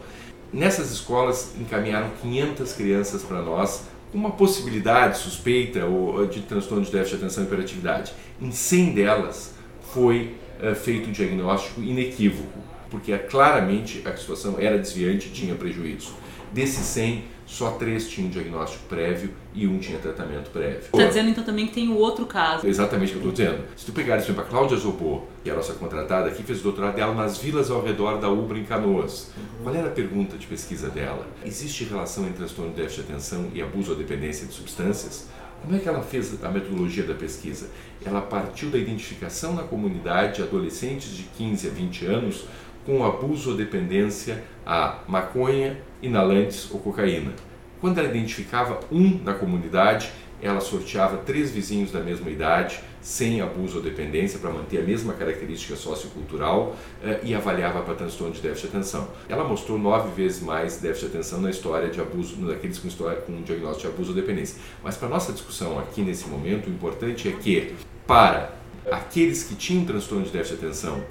Nessas 0.56 0.90
escolas 0.90 1.54
encaminharam 1.60 2.12
500 2.22 2.72
crianças 2.72 3.24
para 3.24 3.42
nós 3.42 3.84
com 4.10 4.18
uma 4.18 4.32
possibilidade 4.32 5.18
suspeita 5.18 5.84
ou 5.86 6.26
de 6.28 6.44
transtorno 6.44 6.86
de 6.86 6.94
déficit 6.94 7.18
de 7.18 7.26
atenção 7.26 7.44
e 7.44 7.48
hiperatividade. 7.48 8.14
Em 8.42 8.50
100 8.54 8.94
delas 8.94 9.54
foi 9.94 10.38
uh, 10.64 10.74
feito 10.74 11.10
um 11.10 11.12
diagnóstico 11.12 11.82
inequívoco, 11.82 12.58
porque 12.90 13.18
claramente 13.18 14.02
a 14.06 14.16
situação 14.16 14.56
era 14.58 14.78
desviante 14.78 15.28
e 15.28 15.32
tinha 15.32 15.56
prejuízo. 15.56 16.14
Desses 16.54 16.86
100, 16.86 17.26
só 17.46 17.72
três 17.72 18.08
tinham 18.08 18.30
diagnóstico 18.30 18.86
prévio 18.86 19.32
e 19.54 19.68
um 19.68 19.78
tinha 19.78 20.00
tratamento 20.00 20.52
prévio. 20.52 20.80
Está 20.86 21.06
dizendo 21.06 21.32
então 21.32 21.44
também 21.44 21.68
que 21.68 21.74
tem 21.74 21.90
o 21.90 21.98
outro 21.98 22.26
caso. 22.26 22.66
Exatamente 22.66 23.14
o 23.14 23.20
que 23.20 23.26
eu 23.26 23.32
estou 23.32 23.46
dizendo. 23.46 23.66
Se 23.76 23.86
tu 23.86 23.92
pegares, 23.92 24.24
por 24.24 24.32
exemplo, 24.32 24.48
a 24.48 24.50
Cláudia 24.50 24.78
Zobô, 24.78 25.24
que 25.46 25.50
é 25.52 25.54
a 25.54 25.58
nossa 25.58 25.74
contratada 25.74 26.28
aqui, 26.28 26.42
fez 26.42 26.62
o 26.62 26.64
doutorado 26.64 26.96
dela 26.96 27.14
nas 27.14 27.38
vilas 27.38 27.70
ao 27.70 27.80
redor 27.80 28.18
da 28.18 28.28
Ubra, 28.28 28.58
em 28.58 28.64
Canoas. 28.64 29.30
Uhum. 29.38 29.64
Qual 29.64 29.76
era 29.76 29.90
a 29.90 29.92
pergunta 29.92 30.40
de 30.40 30.48
pesquisa 30.48 30.90
dela? 30.90 31.24
Existe 31.46 31.84
relação 31.84 32.24
entre 32.24 32.38
transtorno 32.38 32.72
de 32.72 32.78
déficit 32.78 33.04
de 33.04 33.12
atenção 33.12 33.46
e 33.54 33.62
abuso 33.62 33.92
ou 33.92 33.96
dependência 33.96 34.48
de 34.48 34.54
substâncias? 34.54 35.28
Como 35.62 35.76
é 35.76 35.80
que 35.80 35.88
ela 35.88 36.02
fez 36.02 36.44
a 36.44 36.50
metodologia 36.50 37.04
da 37.04 37.14
pesquisa? 37.14 37.70
Ela 38.04 38.22
partiu 38.22 38.72
da 38.72 38.80
identificação 38.80 39.54
na 39.54 39.62
comunidade 39.62 40.38
de 40.38 40.42
adolescentes 40.42 41.16
de 41.16 41.22
15 41.38 41.68
a 41.68 41.70
20 41.70 42.06
anos 42.08 42.46
com 42.84 43.06
abuso 43.06 43.52
ou 43.52 43.56
dependência 43.56 44.44
a 44.66 45.02
maconha, 45.08 45.80
inalantes 46.02 46.72
ou 46.72 46.80
cocaína. 46.80 47.34
Quando 47.80 48.00
ela 48.00 48.08
identificava 48.08 48.80
um 48.92 49.20
na 49.24 49.36
comunidade, 49.36 50.12
ela 50.42 50.60
sorteava 50.60 51.18
três 51.18 51.52
vizinhos 51.52 51.92
da 51.92 52.00
mesma 52.00 52.30
idade, 52.30 52.80
sem 53.02 53.42
abuso 53.42 53.78
ou 53.78 53.84
dependência, 53.84 54.40
para 54.40 54.50
manter 54.50 54.80
a 54.80 54.84
mesma 54.84 55.14
característica 55.14 55.76
sociocultural 55.76 56.76
eh, 57.04 57.20
e 57.24 57.36
avaliava 57.36 57.82
para 57.82 57.94
transtorno 57.94 58.34
de 58.34 58.42
déficit 58.42 58.70
de 58.70 58.78
atenção. 58.78 59.08
Ela 59.30 59.44
mostrou 59.44 59.78
nove 59.78 60.10
vezes 60.16 60.42
mais 60.42 60.78
déficit 60.78 61.12
de 61.12 61.18
atenção 61.18 61.42
na 61.42 61.50
história 61.50 61.90
de 61.90 62.02
abuso, 62.02 62.36
naqueles 62.42 62.80
com, 62.80 62.88
história, 62.88 63.18
com 63.22 63.42
diagnóstico 63.44 63.88
de 63.88 63.94
abuso 63.94 64.10
ou 64.10 64.16
dependência. 64.16 64.58
Mas 64.84 64.98
para 64.98 65.08
nossa 65.08 65.32
discussão 65.32 65.80
aqui 65.80 66.02
nesse 66.02 66.28
momento, 66.28 66.68
o 66.68 66.70
importante 66.70 67.28
é 67.28 67.32
que, 67.32 67.76
para 68.08 68.56
aqueles 68.92 69.44
que 69.44 69.56
tinham 69.56 69.86
transtorno 69.86 70.26
de 70.26 70.32
déficit 70.32 70.60
de 70.60 70.66
atenção 70.66 71.04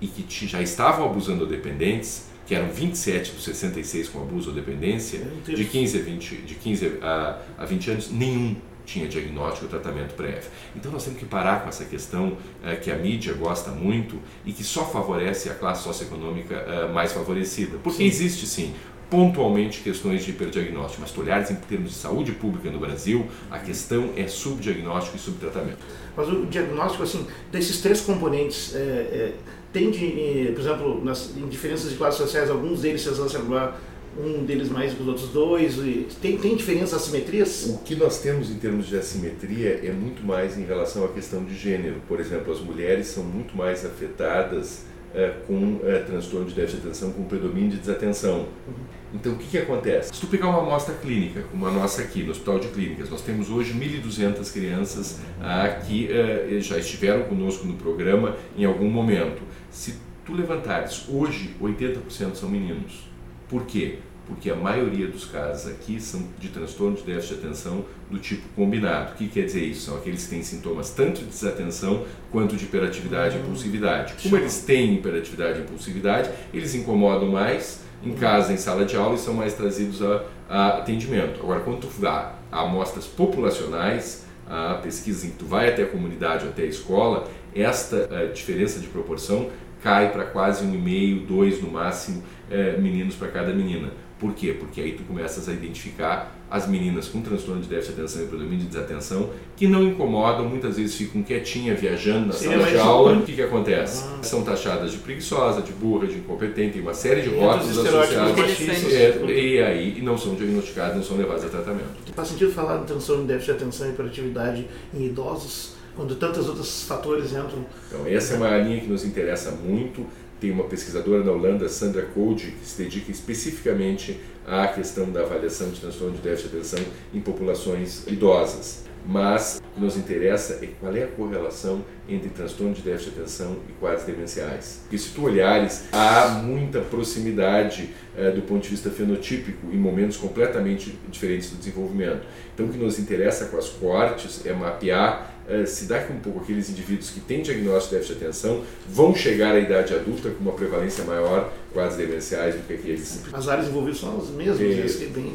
e 0.00 0.06
que 0.06 0.46
já 0.46 0.62
estavam 0.62 1.06
abusando 1.06 1.44
ou 1.44 1.48
dependentes, 1.48 2.28
que 2.48 2.54
eram 2.54 2.70
27 2.70 3.32
dos 3.32 3.44
66 3.44 4.08
com 4.08 4.22
abuso 4.22 4.48
ou 4.48 4.56
dependência, 4.56 5.20
de 5.44 5.64
15 5.66 5.98
a 5.98 6.02
20, 6.02 6.36
de 6.38 6.54
15 6.54 6.92
a, 7.02 7.38
a 7.58 7.66
20 7.66 7.90
anos, 7.90 8.10
nenhum 8.10 8.56
tinha 8.86 9.06
diagnóstico 9.06 9.66
ou 9.66 9.70
tratamento 9.70 10.14
prévio. 10.14 10.48
Então 10.74 10.90
nós 10.90 11.04
temos 11.04 11.18
que 11.18 11.26
parar 11.26 11.62
com 11.62 11.68
essa 11.68 11.84
questão 11.84 12.38
é, 12.64 12.74
que 12.74 12.90
a 12.90 12.96
mídia 12.96 13.34
gosta 13.34 13.70
muito 13.70 14.18
e 14.46 14.52
que 14.52 14.64
só 14.64 14.86
favorece 14.86 15.50
a 15.50 15.54
classe 15.54 15.82
socioeconômica 15.84 16.54
é, 16.54 16.88
mais 16.88 17.12
favorecida. 17.12 17.76
Porque 17.82 17.98
sim. 17.98 18.06
existe 18.06 18.46
sim 18.46 18.74
pontualmente 19.10 19.80
questões 19.80 20.24
de 20.24 20.30
hiperdiagnóstico, 20.30 21.02
mas 21.02 21.10
se 21.10 21.20
olhares 21.20 21.50
em 21.50 21.54
termos 21.54 21.90
de 21.90 21.96
saúde 21.96 22.32
pública 22.32 22.70
no 22.70 22.78
Brasil, 22.78 23.26
a 23.50 23.58
questão 23.58 24.10
é 24.16 24.26
subdiagnóstico 24.26 25.16
e 25.16 25.20
subtratamento. 25.20 25.78
Mas 26.16 26.28
o 26.28 26.46
diagnóstico, 26.46 27.02
assim, 27.02 27.26
desses 27.50 27.80
três 27.80 28.00
componentes, 28.00 28.74
é, 28.74 29.32
tem, 29.78 29.90
de, 29.90 30.52
por 30.52 30.60
exemplo, 30.60 31.04
nas, 31.04 31.36
em 31.36 31.46
diferenças 31.46 31.90
de 31.90 31.96
classes 31.96 32.18
sociais, 32.18 32.50
alguns 32.50 32.80
deles 32.80 33.02
se 33.02 33.08
exacerbar 33.08 33.78
um 34.18 34.44
deles 34.44 34.68
mais 34.68 34.92
que 34.92 35.00
os 35.00 35.08
outros 35.08 35.28
dois? 35.28 35.76
Tem, 36.20 36.36
tem 36.36 36.56
diferenças, 36.56 36.94
assimetrias? 36.94 37.66
O 37.66 37.78
que 37.78 37.94
nós 37.94 38.20
temos 38.20 38.50
em 38.50 38.56
termos 38.56 38.88
de 38.88 38.96
assimetria 38.96 39.80
é 39.84 39.92
muito 39.92 40.26
mais 40.26 40.58
em 40.58 40.64
relação 40.64 41.04
à 41.04 41.08
questão 41.08 41.44
de 41.44 41.54
gênero. 41.54 41.96
Por 42.08 42.18
exemplo, 42.18 42.52
as 42.52 42.60
mulheres 42.60 43.06
são 43.06 43.22
muito 43.22 43.56
mais 43.56 43.86
afetadas 43.86 44.84
é, 45.14 45.32
com 45.46 45.80
é, 45.84 46.00
transtorno 46.00 46.46
de 46.46 46.54
déficit 46.54 46.80
de 46.80 46.88
atenção, 46.88 47.12
com 47.12 47.24
predomínio 47.24 47.70
de 47.70 47.78
desatenção. 47.78 48.46
Uhum. 48.66 48.74
Então, 49.14 49.32
o 49.32 49.36
que, 49.36 49.46
que 49.46 49.58
acontece? 49.58 50.14
Se 50.14 50.20
tu 50.20 50.26
pegar 50.26 50.48
uma 50.48 50.60
amostra 50.60 50.94
clínica, 50.94 51.42
como 51.50 51.66
a 51.66 51.70
nossa 51.70 52.02
aqui, 52.02 52.22
no 52.22 52.32
Hospital 52.32 52.58
de 52.58 52.68
Clínicas, 52.68 53.08
nós 53.08 53.22
temos 53.22 53.48
hoje 53.48 53.72
1.200 53.72 54.52
crianças 54.52 55.18
ah, 55.40 55.66
que 55.68 56.10
ah, 56.12 56.60
já 56.60 56.76
estiveram 56.76 57.22
conosco 57.22 57.66
no 57.66 57.74
programa 57.74 58.36
em 58.56 58.66
algum 58.66 58.90
momento. 58.90 59.40
Se 59.70 59.94
tu 60.24 60.32
levantares, 60.32 61.04
hoje 61.08 61.54
80% 61.60 62.34
são 62.34 62.48
meninos. 62.48 63.08
Por 63.48 63.64
quê? 63.64 63.98
Porque 64.26 64.50
a 64.50 64.54
maioria 64.54 65.06
dos 65.06 65.24
casos 65.24 65.70
aqui 65.70 65.98
são 65.98 66.22
de 66.38 66.48
transtorno 66.48 66.96
de 66.96 67.02
déficit 67.02 67.34
de 67.34 67.46
atenção 67.46 67.84
do 68.10 68.18
tipo 68.18 68.46
combinado. 68.54 69.12
O 69.12 69.14
que 69.14 69.28
quer 69.28 69.46
dizer 69.46 69.64
isso? 69.64 69.86
São 69.86 69.96
aqueles 69.96 70.24
que 70.24 70.30
têm 70.30 70.42
sintomas 70.42 70.90
tanto 70.90 71.20
de 71.20 71.26
desatenção 71.26 72.04
quanto 72.30 72.54
de 72.54 72.64
hiperatividade 72.64 73.36
e 73.36 73.40
impulsividade. 73.40 74.14
Como 74.22 74.36
eles 74.36 74.62
têm 74.64 74.96
hiperatividade 74.96 75.60
e 75.60 75.62
impulsividade, 75.62 76.30
eles 76.52 76.74
incomodam 76.74 77.30
mais 77.30 77.82
em 78.04 78.12
casa, 78.12 78.52
em 78.52 78.58
sala 78.58 78.84
de 78.84 78.96
aula 78.96 79.14
e 79.14 79.18
são 79.18 79.32
mais 79.32 79.54
trazidos 79.54 80.02
a, 80.02 80.24
a 80.48 80.68
atendimento. 80.78 81.40
Agora, 81.40 81.60
quando 81.60 81.80
tu 81.80 82.00
dá 82.00 82.34
amostras 82.52 83.06
populacionais, 83.06 84.26
a 84.48 84.74
pesquisa 84.74 85.26
em 85.26 85.30
que 85.30 85.36
tu 85.36 85.44
vai 85.44 85.68
até 85.68 85.82
a 85.82 85.86
comunidade, 85.86 86.46
até 86.46 86.62
a 86.62 86.66
escola, 86.66 87.28
esta 87.54 88.08
a 88.22 88.26
diferença 88.26 88.80
de 88.80 88.86
proporção 88.86 89.48
cai 89.82 90.12
para 90.12 90.24
quase 90.24 90.64
um 90.64 90.74
e 90.74 90.78
meio, 90.78 91.20
dois 91.20 91.62
no 91.62 91.70
máximo 91.70 92.22
é, 92.50 92.76
meninos 92.76 93.14
para 93.14 93.28
cada 93.28 93.52
menina. 93.52 93.90
Por 94.18 94.34
quê? 94.34 94.52
Porque 94.58 94.80
aí 94.80 94.92
tu 94.92 95.04
começas 95.04 95.48
a 95.48 95.52
identificar 95.52 96.36
as 96.50 96.66
meninas 96.66 97.08
com 97.08 97.20
transtorno 97.20 97.60
de 97.60 97.68
déficit 97.68 97.94
de 97.94 98.00
atenção 98.00 98.22
e 98.22 98.26
predomínio 98.26 98.58
de 98.60 98.66
desatenção 98.66 99.30
que 99.54 99.68
não 99.68 99.84
incomodam, 99.84 100.48
muitas 100.48 100.76
vezes 100.76 100.96
ficam 100.96 101.22
quietinhas 101.22 101.78
viajando 101.78 102.26
na 102.26 102.32
Sim, 102.32 102.50
sala 102.50 102.64
de 102.64 102.78
aula. 102.78 103.18
O 103.18 103.22
que, 103.22 103.34
que 103.34 103.42
acontece? 103.42 104.04
Ah. 104.08 104.22
São 104.22 104.42
taxadas 104.42 104.90
de 104.90 104.98
preguiçosa, 104.98 105.62
de 105.62 105.72
burra, 105.72 106.08
de 106.08 106.16
incompetente, 106.16 106.72
tem 106.72 106.82
uma 106.82 106.94
série 106.94 107.22
de 107.22 107.28
rótulos 107.28 107.78
associados. 107.78 108.92
É, 108.92 109.24
e 109.26 109.62
aí 109.62 109.98
e 109.98 110.02
não 110.02 110.18
são 110.18 110.34
diagnosticados, 110.34 110.96
não 110.96 111.02
são 111.02 111.16
levados 111.16 111.44
a 111.44 111.48
tratamento. 111.48 112.12
Faz 112.12 112.28
sentido 112.28 112.50
falar 112.50 112.78
de 112.78 112.86
transtorno 112.86 113.22
de 113.22 113.28
déficit 113.28 113.52
de 113.52 113.62
atenção 113.62 113.86
e 113.86 113.90
hiperatividade 113.90 114.66
em 114.94 115.04
idosos? 115.06 115.77
Quando 115.98 116.14
tantos 116.14 116.48
outros 116.48 116.84
fatores 116.84 117.32
entram. 117.32 117.66
Então, 117.88 118.06
essa 118.06 118.34
é 118.34 118.36
uma 118.36 118.56
linha 118.56 118.80
que 118.80 118.86
nos 118.86 119.04
interessa 119.04 119.50
muito. 119.50 120.06
Tem 120.40 120.52
uma 120.52 120.62
pesquisadora 120.62 121.24
na 121.24 121.32
Holanda, 121.32 121.68
Sandra 121.68 122.02
Code, 122.02 122.52
que 122.52 122.64
se 122.64 122.80
dedica 122.80 123.10
especificamente 123.10 124.20
à 124.46 124.68
questão 124.68 125.10
da 125.10 125.22
avaliação 125.22 125.70
de 125.70 125.80
transtorno 125.80 126.14
de 126.14 126.22
déficit 126.22 126.50
de 126.50 126.56
atenção 126.56 126.78
em 127.12 127.20
populações 127.20 128.06
idosas. 128.06 128.84
Mas 129.06 129.60
o 129.64 129.74
que 129.74 129.80
nos 129.80 129.96
interessa 129.96 130.58
é 130.62 130.68
qual 130.80 130.94
é 130.94 131.04
a 131.04 131.06
correlação 131.06 131.84
entre 132.08 132.28
transtorno 132.30 132.74
de 132.74 132.82
déficit 132.82 133.12
de 133.12 133.20
atenção 133.20 133.56
e 133.68 133.72
quadros 133.72 134.04
demenciais. 134.04 134.80
Porque 134.82 134.98
se 134.98 135.10
tu 135.10 135.24
olhares, 135.24 135.84
há 135.92 136.28
muita 136.42 136.80
proximidade 136.80 137.90
eh, 138.16 138.30
do 138.30 138.42
ponto 138.42 138.62
de 138.62 138.68
vista 138.70 138.90
fenotípico 138.90 139.68
em 139.72 139.76
momentos 139.76 140.16
completamente 140.16 140.98
diferentes 141.08 141.50
do 141.50 141.56
desenvolvimento. 141.56 142.26
Então 142.54 142.66
o 142.66 142.68
que 142.68 142.78
nos 142.78 142.98
interessa 142.98 143.46
com 143.46 143.56
as 143.56 143.68
cortes 143.68 144.44
é 144.44 144.52
mapear 144.52 145.34
eh, 145.48 145.64
se 145.64 145.86
dá 145.86 146.02
que 146.02 146.12
um 146.12 146.18
pouco 146.18 146.40
aqueles 146.40 146.68
indivíduos 146.68 147.10
que 147.10 147.20
têm 147.20 147.40
diagnóstico 147.42 147.94
de 147.94 148.00
déficit 148.00 148.18
de 148.18 148.24
atenção 148.24 148.62
vão 148.88 149.14
chegar 149.14 149.54
à 149.54 149.58
idade 149.58 149.94
adulta 149.94 150.30
com 150.30 150.42
uma 150.42 150.52
prevalência 150.52 151.04
maior 151.04 151.50
quadros 151.72 151.96
demenciais 151.96 152.54
do 152.54 152.66
que 152.66 152.74
aqueles. 152.74 153.22
As 153.32 153.48
áreas 153.48 153.68
envolvidas 153.68 154.00
são 154.00 154.18
as 154.18 154.28
mesmas, 154.28 154.60
é, 154.60 155.04
é 155.04 155.08
bem 155.08 155.32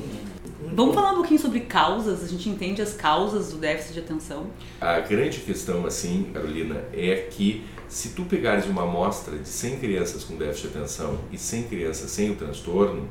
Vamos 0.76 0.96
falar 0.96 1.12
um 1.12 1.16
pouquinho 1.18 1.40
sobre 1.40 1.60
causas, 1.60 2.24
a 2.24 2.28
gente 2.28 2.50
entende 2.50 2.82
as 2.82 2.96
causas 2.96 3.52
do 3.52 3.58
déficit 3.58 3.94
de 3.94 4.00
atenção? 4.00 4.48
A 4.82 5.00
grande 5.02 5.40
questão, 5.42 5.86
assim, 5.86 6.32
Carolina, 6.34 6.84
é 6.92 7.28
que 7.30 7.64
se 7.88 8.10
tu 8.10 8.24
pegares 8.24 8.66
uma 8.66 8.82
amostra 8.82 9.38
de 9.38 9.48
100 9.48 9.78
crianças 9.78 10.24
com 10.24 10.36
déficit 10.36 10.70
de 10.70 10.78
atenção 10.80 11.20
e 11.32 11.38
100 11.38 11.64
crianças 11.64 12.10
sem 12.10 12.32
o 12.32 12.36
transtorno, 12.36 13.08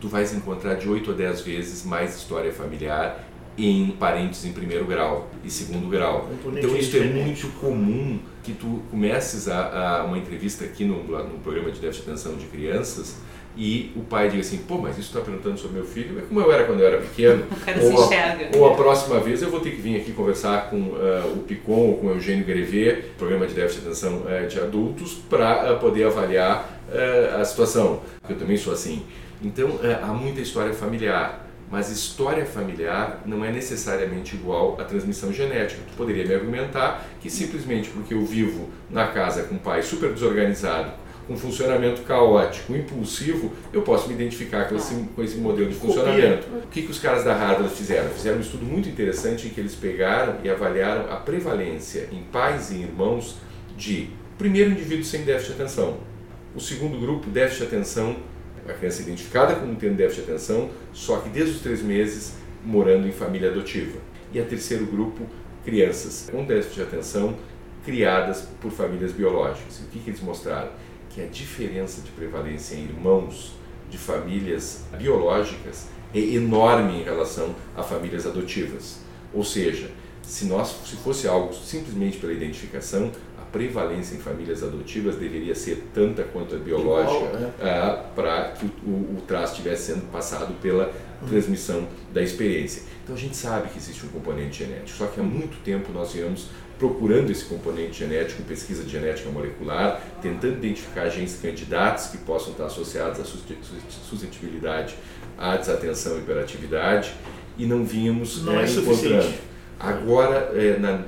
tu 0.00 0.06
vais 0.06 0.32
encontrar 0.32 0.74
de 0.74 0.88
8 0.88 1.10
a 1.10 1.14
10 1.14 1.40
vezes 1.40 1.84
mais 1.84 2.16
história 2.16 2.52
familiar 2.52 3.28
em 3.58 3.90
parentes 3.90 4.44
em 4.44 4.52
primeiro 4.52 4.84
grau 4.84 5.28
e 5.42 5.50
segundo 5.50 5.88
grau. 5.88 6.30
Então 6.46 6.76
isso 6.76 6.96
é 6.96 7.04
muito 7.04 7.48
comum 7.60 8.20
que 8.44 8.52
tu 8.52 8.82
comeces 8.90 9.48
a, 9.48 10.00
a 10.00 10.04
uma 10.04 10.18
entrevista 10.18 10.64
aqui 10.64 10.84
no, 10.84 11.02
no 11.02 11.38
programa 11.40 11.72
de 11.72 11.80
déficit 11.80 12.04
de 12.04 12.10
atenção 12.12 12.36
de 12.36 12.46
crianças 12.46 13.16
e 13.56 13.92
o 13.94 14.00
pai 14.00 14.28
diga 14.28 14.40
assim, 14.40 14.58
pô, 14.58 14.78
mas 14.78 14.98
isso 14.98 15.08
está 15.08 15.20
perguntando 15.20 15.58
sobre 15.58 15.76
meu 15.76 15.86
filho, 15.86 16.18
é 16.18 16.22
como 16.22 16.40
eu 16.40 16.52
era 16.52 16.64
quando 16.64 16.80
eu 16.80 16.86
era 16.86 16.98
pequeno. 16.98 17.44
O 17.54 17.64
cara 17.64 17.80
ou, 17.80 17.96
se 17.96 18.04
enxerga. 18.04 18.48
A, 18.52 18.58
ou 18.58 18.72
a 18.72 18.74
próxima 18.74 19.20
vez 19.20 19.40
eu 19.40 19.50
vou 19.50 19.60
ter 19.60 19.70
que 19.70 19.80
vir 19.80 20.00
aqui 20.00 20.12
conversar 20.12 20.68
com 20.70 20.76
uh, 20.76 21.32
o 21.34 21.44
Picon 21.46 21.72
ou 21.72 21.96
com 21.98 22.08
o 22.08 22.10
Eugênio 22.10 22.44
Grevet, 22.44 23.12
programa 23.16 23.46
de 23.46 23.54
déficit 23.54 23.82
de 23.82 23.88
atenção 23.88 24.22
uh, 24.22 24.46
de 24.48 24.58
adultos, 24.58 25.14
para 25.30 25.72
uh, 25.72 25.78
poder 25.78 26.04
avaliar 26.04 26.70
a 27.40 27.44
situação. 27.44 28.02
Eu 28.28 28.36
também 28.36 28.56
sou 28.58 28.72
assim. 28.72 29.02
Então, 29.42 29.80
há 30.02 30.08
muita 30.08 30.40
história 30.40 30.72
familiar, 30.72 31.48
mas 31.70 31.90
história 31.90 32.44
familiar 32.44 33.22
não 33.24 33.44
é 33.44 33.50
necessariamente 33.50 34.36
igual 34.36 34.78
à 34.78 34.84
transmissão 34.84 35.32
genética. 35.32 35.80
Tu 35.88 35.96
poderia 35.96 36.24
me 36.24 36.34
argumentar 36.34 37.04
que 37.20 37.30
simplesmente 37.30 37.88
porque 37.88 38.14
eu 38.14 38.24
vivo 38.24 38.68
na 38.90 39.08
casa 39.08 39.44
com 39.44 39.56
um 39.56 39.58
pai 39.58 39.82
super 39.82 40.12
desorganizado, 40.12 40.92
com 41.26 41.36
funcionamento 41.36 42.02
caótico, 42.02 42.74
impulsivo, 42.74 43.52
eu 43.72 43.82
posso 43.82 44.08
me 44.08 44.14
identificar 44.14 44.68
com 44.68 44.76
esse, 44.76 44.94
com 45.14 45.22
esse 45.22 45.36
modelo 45.36 45.68
de 45.68 45.74
funcionamento. 45.74 46.46
O 46.64 46.68
que, 46.68 46.82
que 46.82 46.90
os 46.90 46.98
caras 46.98 47.24
da 47.24 47.34
Harvard 47.34 47.74
fizeram? 47.74 48.10
Fizeram 48.10 48.38
um 48.38 48.40
estudo 48.40 48.64
muito 48.64 48.88
interessante 48.88 49.46
em 49.46 49.50
que 49.50 49.60
eles 49.60 49.74
pegaram 49.74 50.36
e 50.42 50.50
avaliaram 50.50 51.10
a 51.10 51.16
prevalência 51.16 52.08
em 52.12 52.22
pais 52.24 52.70
e 52.70 52.76
irmãos 52.76 53.36
de, 53.76 54.10
primeiro, 54.36 54.70
indivíduo 54.70 55.04
sem 55.04 55.22
déficit 55.22 55.54
de 55.54 55.62
atenção. 55.62 55.98
O 56.54 56.60
segundo 56.60 56.98
grupo, 57.00 57.30
déficit 57.30 57.62
de 57.62 57.74
atenção, 57.74 58.16
a 58.68 58.72
criança 58.72 59.02
identificada 59.02 59.54
como 59.54 59.74
tendo 59.76 59.96
déficit 59.96 60.24
de 60.24 60.30
atenção, 60.30 60.70
só 60.92 61.18
que 61.18 61.28
desde 61.28 61.56
os 61.56 61.60
três 61.60 61.82
meses 61.82 62.34
morando 62.64 63.06
em 63.06 63.12
família 63.12 63.50
adotiva. 63.50 63.98
E 64.32 64.40
a 64.40 64.44
terceiro 64.44 64.86
grupo, 64.86 65.26
crianças 65.64 66.28
com 66.30 66.44
déficit 66.44 66.76
de 66.76 66.82
atenção 66.82 67.36
criadas 67.84 68.48
por 68.60 68.70
famílias 68.70 69.12
biológicas. 69.12 69.80
E 69.80 69.82
o 69.84 69.86
que, 69.88 69.98
que 70.00 70.10
eles 70.10 70.20
mostraram? 70.20 70.70
Que 71.14 71.22
a 71.22 71.26
diferença 71.26 72.00
de 72.00 72.10
prevalência 72.10 72.74
em 72.74 72.84
irmãos 72.84 73.52
de 73.88 73.96
famílias 73.96 74.82
biológicas 74.98 75.86
é 76.12 76.18
enorme 76.18 77.00
em 77.00 77.02
relação 77.04 77.54
a 77.76 77.82
famílias 77.82 78.26
adotivas. 78.26 78.98
Ou 79.32 79.44
seja, 79.44 79.90
se 80.22 80.46
nós 80.46 80.74
se 80.84 80.96
fosse 80.96 81.28
algo 81.28 81.54
simplesmente 81.54 82.18
pela 82.18 82.32
identificação, 82.32 83.12
a 83.40 83.42
prevalência 83.42 84.16
em 84.16 84.18
famílias 84.18 84.64
adotivas 84.64 85.14
deveria 85.14 85.54
ser 85.54 85.84
tanta 85.94 86.24
quanto 86.24 86.56
a 86.56 86.58
biológica 86.58 87.38
né? 87.38 87.52
ah, 87.60 88.04
para 88.14 88.50
que 88.50 88.66
o, 88.66 88.90
o, 88.90 89.18
o 89.18 89.22
traço 89.26 89.52
estivesse 89.52 89.92
sendo 89.92 90.10
passado 90.10 90.52
pela 90.60 90.92
transmissão 91.28 91.86
da 92.12 92.22
experiência. 92.22 92.82
Então 93.02 93.14
a 93.14 93.18
gente 93.18 93.36
sabe 93.36 93.68
que 93.68 93.78
existe 93.78 94.04
um 94.04 94.08
componente 94.08 94.64
genético, 94.64 94.98
só 94.98 95.06
que 95.06 95.20
há 95.20 95.22
muito 95.22 95.62
tempo 95.62 95.92
nós 95.92 96.12
viemos 96.12 96.48
procurando 96.78 97.30
esse 97.30 97.44
componente 97.44 98.00
genético 98.00 98.42
pesquisa 98.42 98.82
de 98.82 98.90
genética 98.90 99.30
molecular, 99.30 100.00
tentando 100.20 100.58
identificar 100.58 101.08
genes 101.08 101.38
candidatos 101.40 102.06
que 102.08 102.18
possam 102.18 102.52
estar 102.52 102.66
associados 102.66 103.20
à 103.20 103.24
suscetibilidade 103.24 104.94
à 105.38 105.56
desatenção 105.56 106.16
e 106.16 106.20
hiperatividade 106.20 107.12
e 107.58 107.66
não 107.66 107.84
vínhamos 107.84 108.42
Não 108.42 108.58
é 108.58 108.64
eh, 108.64 108.66
suficiente. 108.66 109.06
encontrando. 109.06 109.54
Agora 109.78 110.52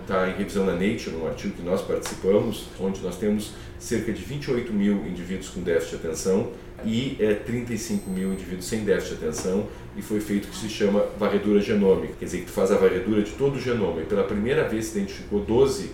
está 0.01 0.29
em 0.29 0.37
revisão 0.37 0.67
na 0.67 0.73
Nature, 0.73 1.15
um 1.17 1.27
artigo 1.27 1.55
que 1.55 1.63
nós 1.63 1.81
participamos, 1.83 2.67
onde 2.81 3.01
nós 3.01 3.17
temos 3.17 3.53
cerca 3.79 4.13
de 4.13 4.23
28 4.23 4.73
mil 4.73 5.07
indivíduos 5.07 5.49
com 5.49 5.61
déficit 5.61 5.99
de 5.99 6.07
atenção 6.07 6.51
e 6.85 7.17
é, 7.21 7.35
35 7.35 8.11
mil 8.11 8.33
indivíduos 8.33 8.67
sem 8.67 8.85
déficit 8.85 9.17
de 9.17 9.25
atenção 9.25 9.67
e 9.97 10.03
foi 10.03 10.21
feito 10.21 10.47
o 10.47 10.49
que 10.49 10.57
se 10.57 10.69
chama 10.69 11.07
varredura 11.19 11.61
genômica, 11.61 12.15
quer 12.19 12.27
dizer 12.27 12.39
que 12.41 12.47
tu 12.47 12.53
faz 12.53 12.71
a 12.71 12.77
varredura 12.77 13.23
de 13.23 13.33
todo 13.33 13.57
o 13.57 13.61
genoma 13.61 14.03
e 14.03 14.05
pela 14.05 14.25
primeira 14.25 14.69
vez 14.69 14.87
se 14.87 14.99
identificou 14.99 15.41
12 15.41 15.91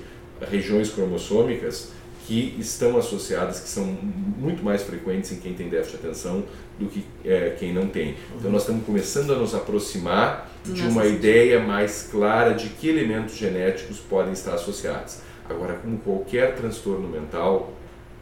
regiões 0.51 0.91
cromossômicas 0.91 1.93
que 2.27 2.55
estão 2.59 2.97
associadas, 2.97 3.61
que 3.61 3.69
são 3.69 3.85
muito 3.85 4.65
mais 4.65 4.83
frequentes 4.83 5.33
em 5.33 5.37
quem 5.37 5.55
tem 5.55 5.69
déficit 5.69 5.99
de 5.99 6.07
atenção 6.07 6.45
do 6.79 6.87
que 6.87 7.05
é, 7.25 7.57
quem 7.59 7.73
não 7.73 7.89
tem. 7.89 8.17
Então 8.39 8.51
nós 8.51 8.62
estamos 8.62 8.85
começando 8.85 9.33
a 9.33 9.37
nos 9.37 9.55
aproximar 9.55 10.51
de 10.65 10.83
uma 10.83 11.05
ideia 11.05 11.61
mais 11.61 12.09
clara 12.11 12.55
de 12.55 12.69
que 12.69 12.89
elementos 12.89 13.37
genéticos 13.37 13.99
podem 13.99 14.33
estar 14.33 14.55
associados. 14.55 15.19
Agora, 15.49 15.75
como 15.75 15.99
qualquer 15.99 16.55
transtorno 16.55 17.09
mental, 17.09 17.73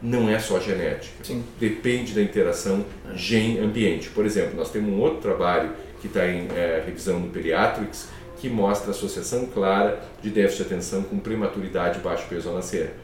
não 0.01 0.29
é 0.29 0.39
só 0.39 0.59
genética. 0.59 1.23
Sim. 1.23 1.43
Depende 1.59 2.13
da 2.13 2.21
interação 2.21 2.85
gene-ambiente. 3.13 4.09
Por 4.09 4.25
exemplo, 4.25 4.55
nós 4.55 4.71
temos 4.71 4.89
um 4.89 4.99
outro 4.99 5.19
trabalho 5.19 5.71
que 5.99 6.07
está 6.07 6.27
em 6.27 6.47
é, 6.55 6.81
revisão 6.85 7.19
no 7.19 7.29
Pediatrics 7.29 8.09
que 8.37 8.49
mostra 8.49 8.89
a 8.89 8.91
associação 8.91 9.45
clara 9.45 10.01
de 10.21 10.31
déficit 10.31 10.63
de 10.63 10.73
atenção 10.73 11.03
com 11.03 11.19
prematuridade 11.19 11.99
e 11.99 12.01
baixo 12.01 12.25
peso 12.27 12.49
ao 12.49 12.55
nascer. 12.55 12.95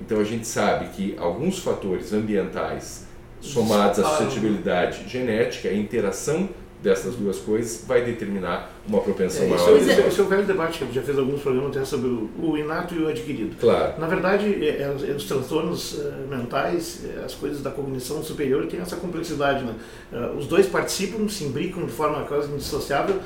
Então 0.00 0.18
a 0.18 0.24
gente 0.24 0.46
sabe 0.46 0.88
que 0.88 1.14
alguns 1.18 1.58
fatores 1.58 2.14
ambientais 2.14 3.06
somados 3.40 3.98
à 3.98 4.02
Disparam. 4.02 4.16
suscetibilidade 4.16 5.08
genética, 5.08 5.68
a 5.68 5.74
interação 5.74 6.48
dessas 6.82 7.14
duas 7.16 7.38
coisas 7.38 7.84
vai 7.88 8.04
determinar 8.04 8.70
uma 8.86 9.00
propensão 9.00 9.44
É, 9.44 9.48
maior. 9.48 9.68
é, 9.68 9.72
a 9.72 9.76
esse, 9.76 9.78
desenvolver. 9.80 10.08
esse 10.08 10.20
é 10.20 10.22
o 10.22 10.26
velho 10.26 10.44
debate 10.46 10.78
que 10.78 10.84
a 10.84 10.86
gente 10.86 10.96
já 10.96 11.02
fez 11.02 11.18
alguns 11.18 11.40
programas 11.42 11.76
até 11.76 11.84
sobre 11.84 12.08
o, 12.08 12.56
inato 12.56 12.94
e 12.94 13.02
o 13.02 13.08
adquirido. 13.08 13.56
Claro. 13.60 14.00
Na 14.00 14.06
verdade, 14.06 14.64
é, 14.64 14.82
é, 14.82 14.92
os- 14.94 15.02
é, 15.02 15.12
os 15.12 15.24
transtornos 15.24 15.98
eh, 15.98 16.12
mentais, 16.30 17.00
eh, 17.04 17.24
as 17.24 17.34
coisas 17.34 17.62
da 17.62 17.70
cognição 17.70 18.22
superior 18.22 18.66
têm 18.66 18.80
essa 18.80 18.96
complexidade. 18.96 19.64
Né? 19.64 19.74
Eh, 20.12 20.30
os 20.38 20.46
dois 20.46 20.66
participam, 20.66 21.28
se 21.28 21.44
imbricam 21.44 21.84
de 21.84 21.92
forma 21.92 22.22
quase 22.24 22.48
indissociável. 22.52 23.16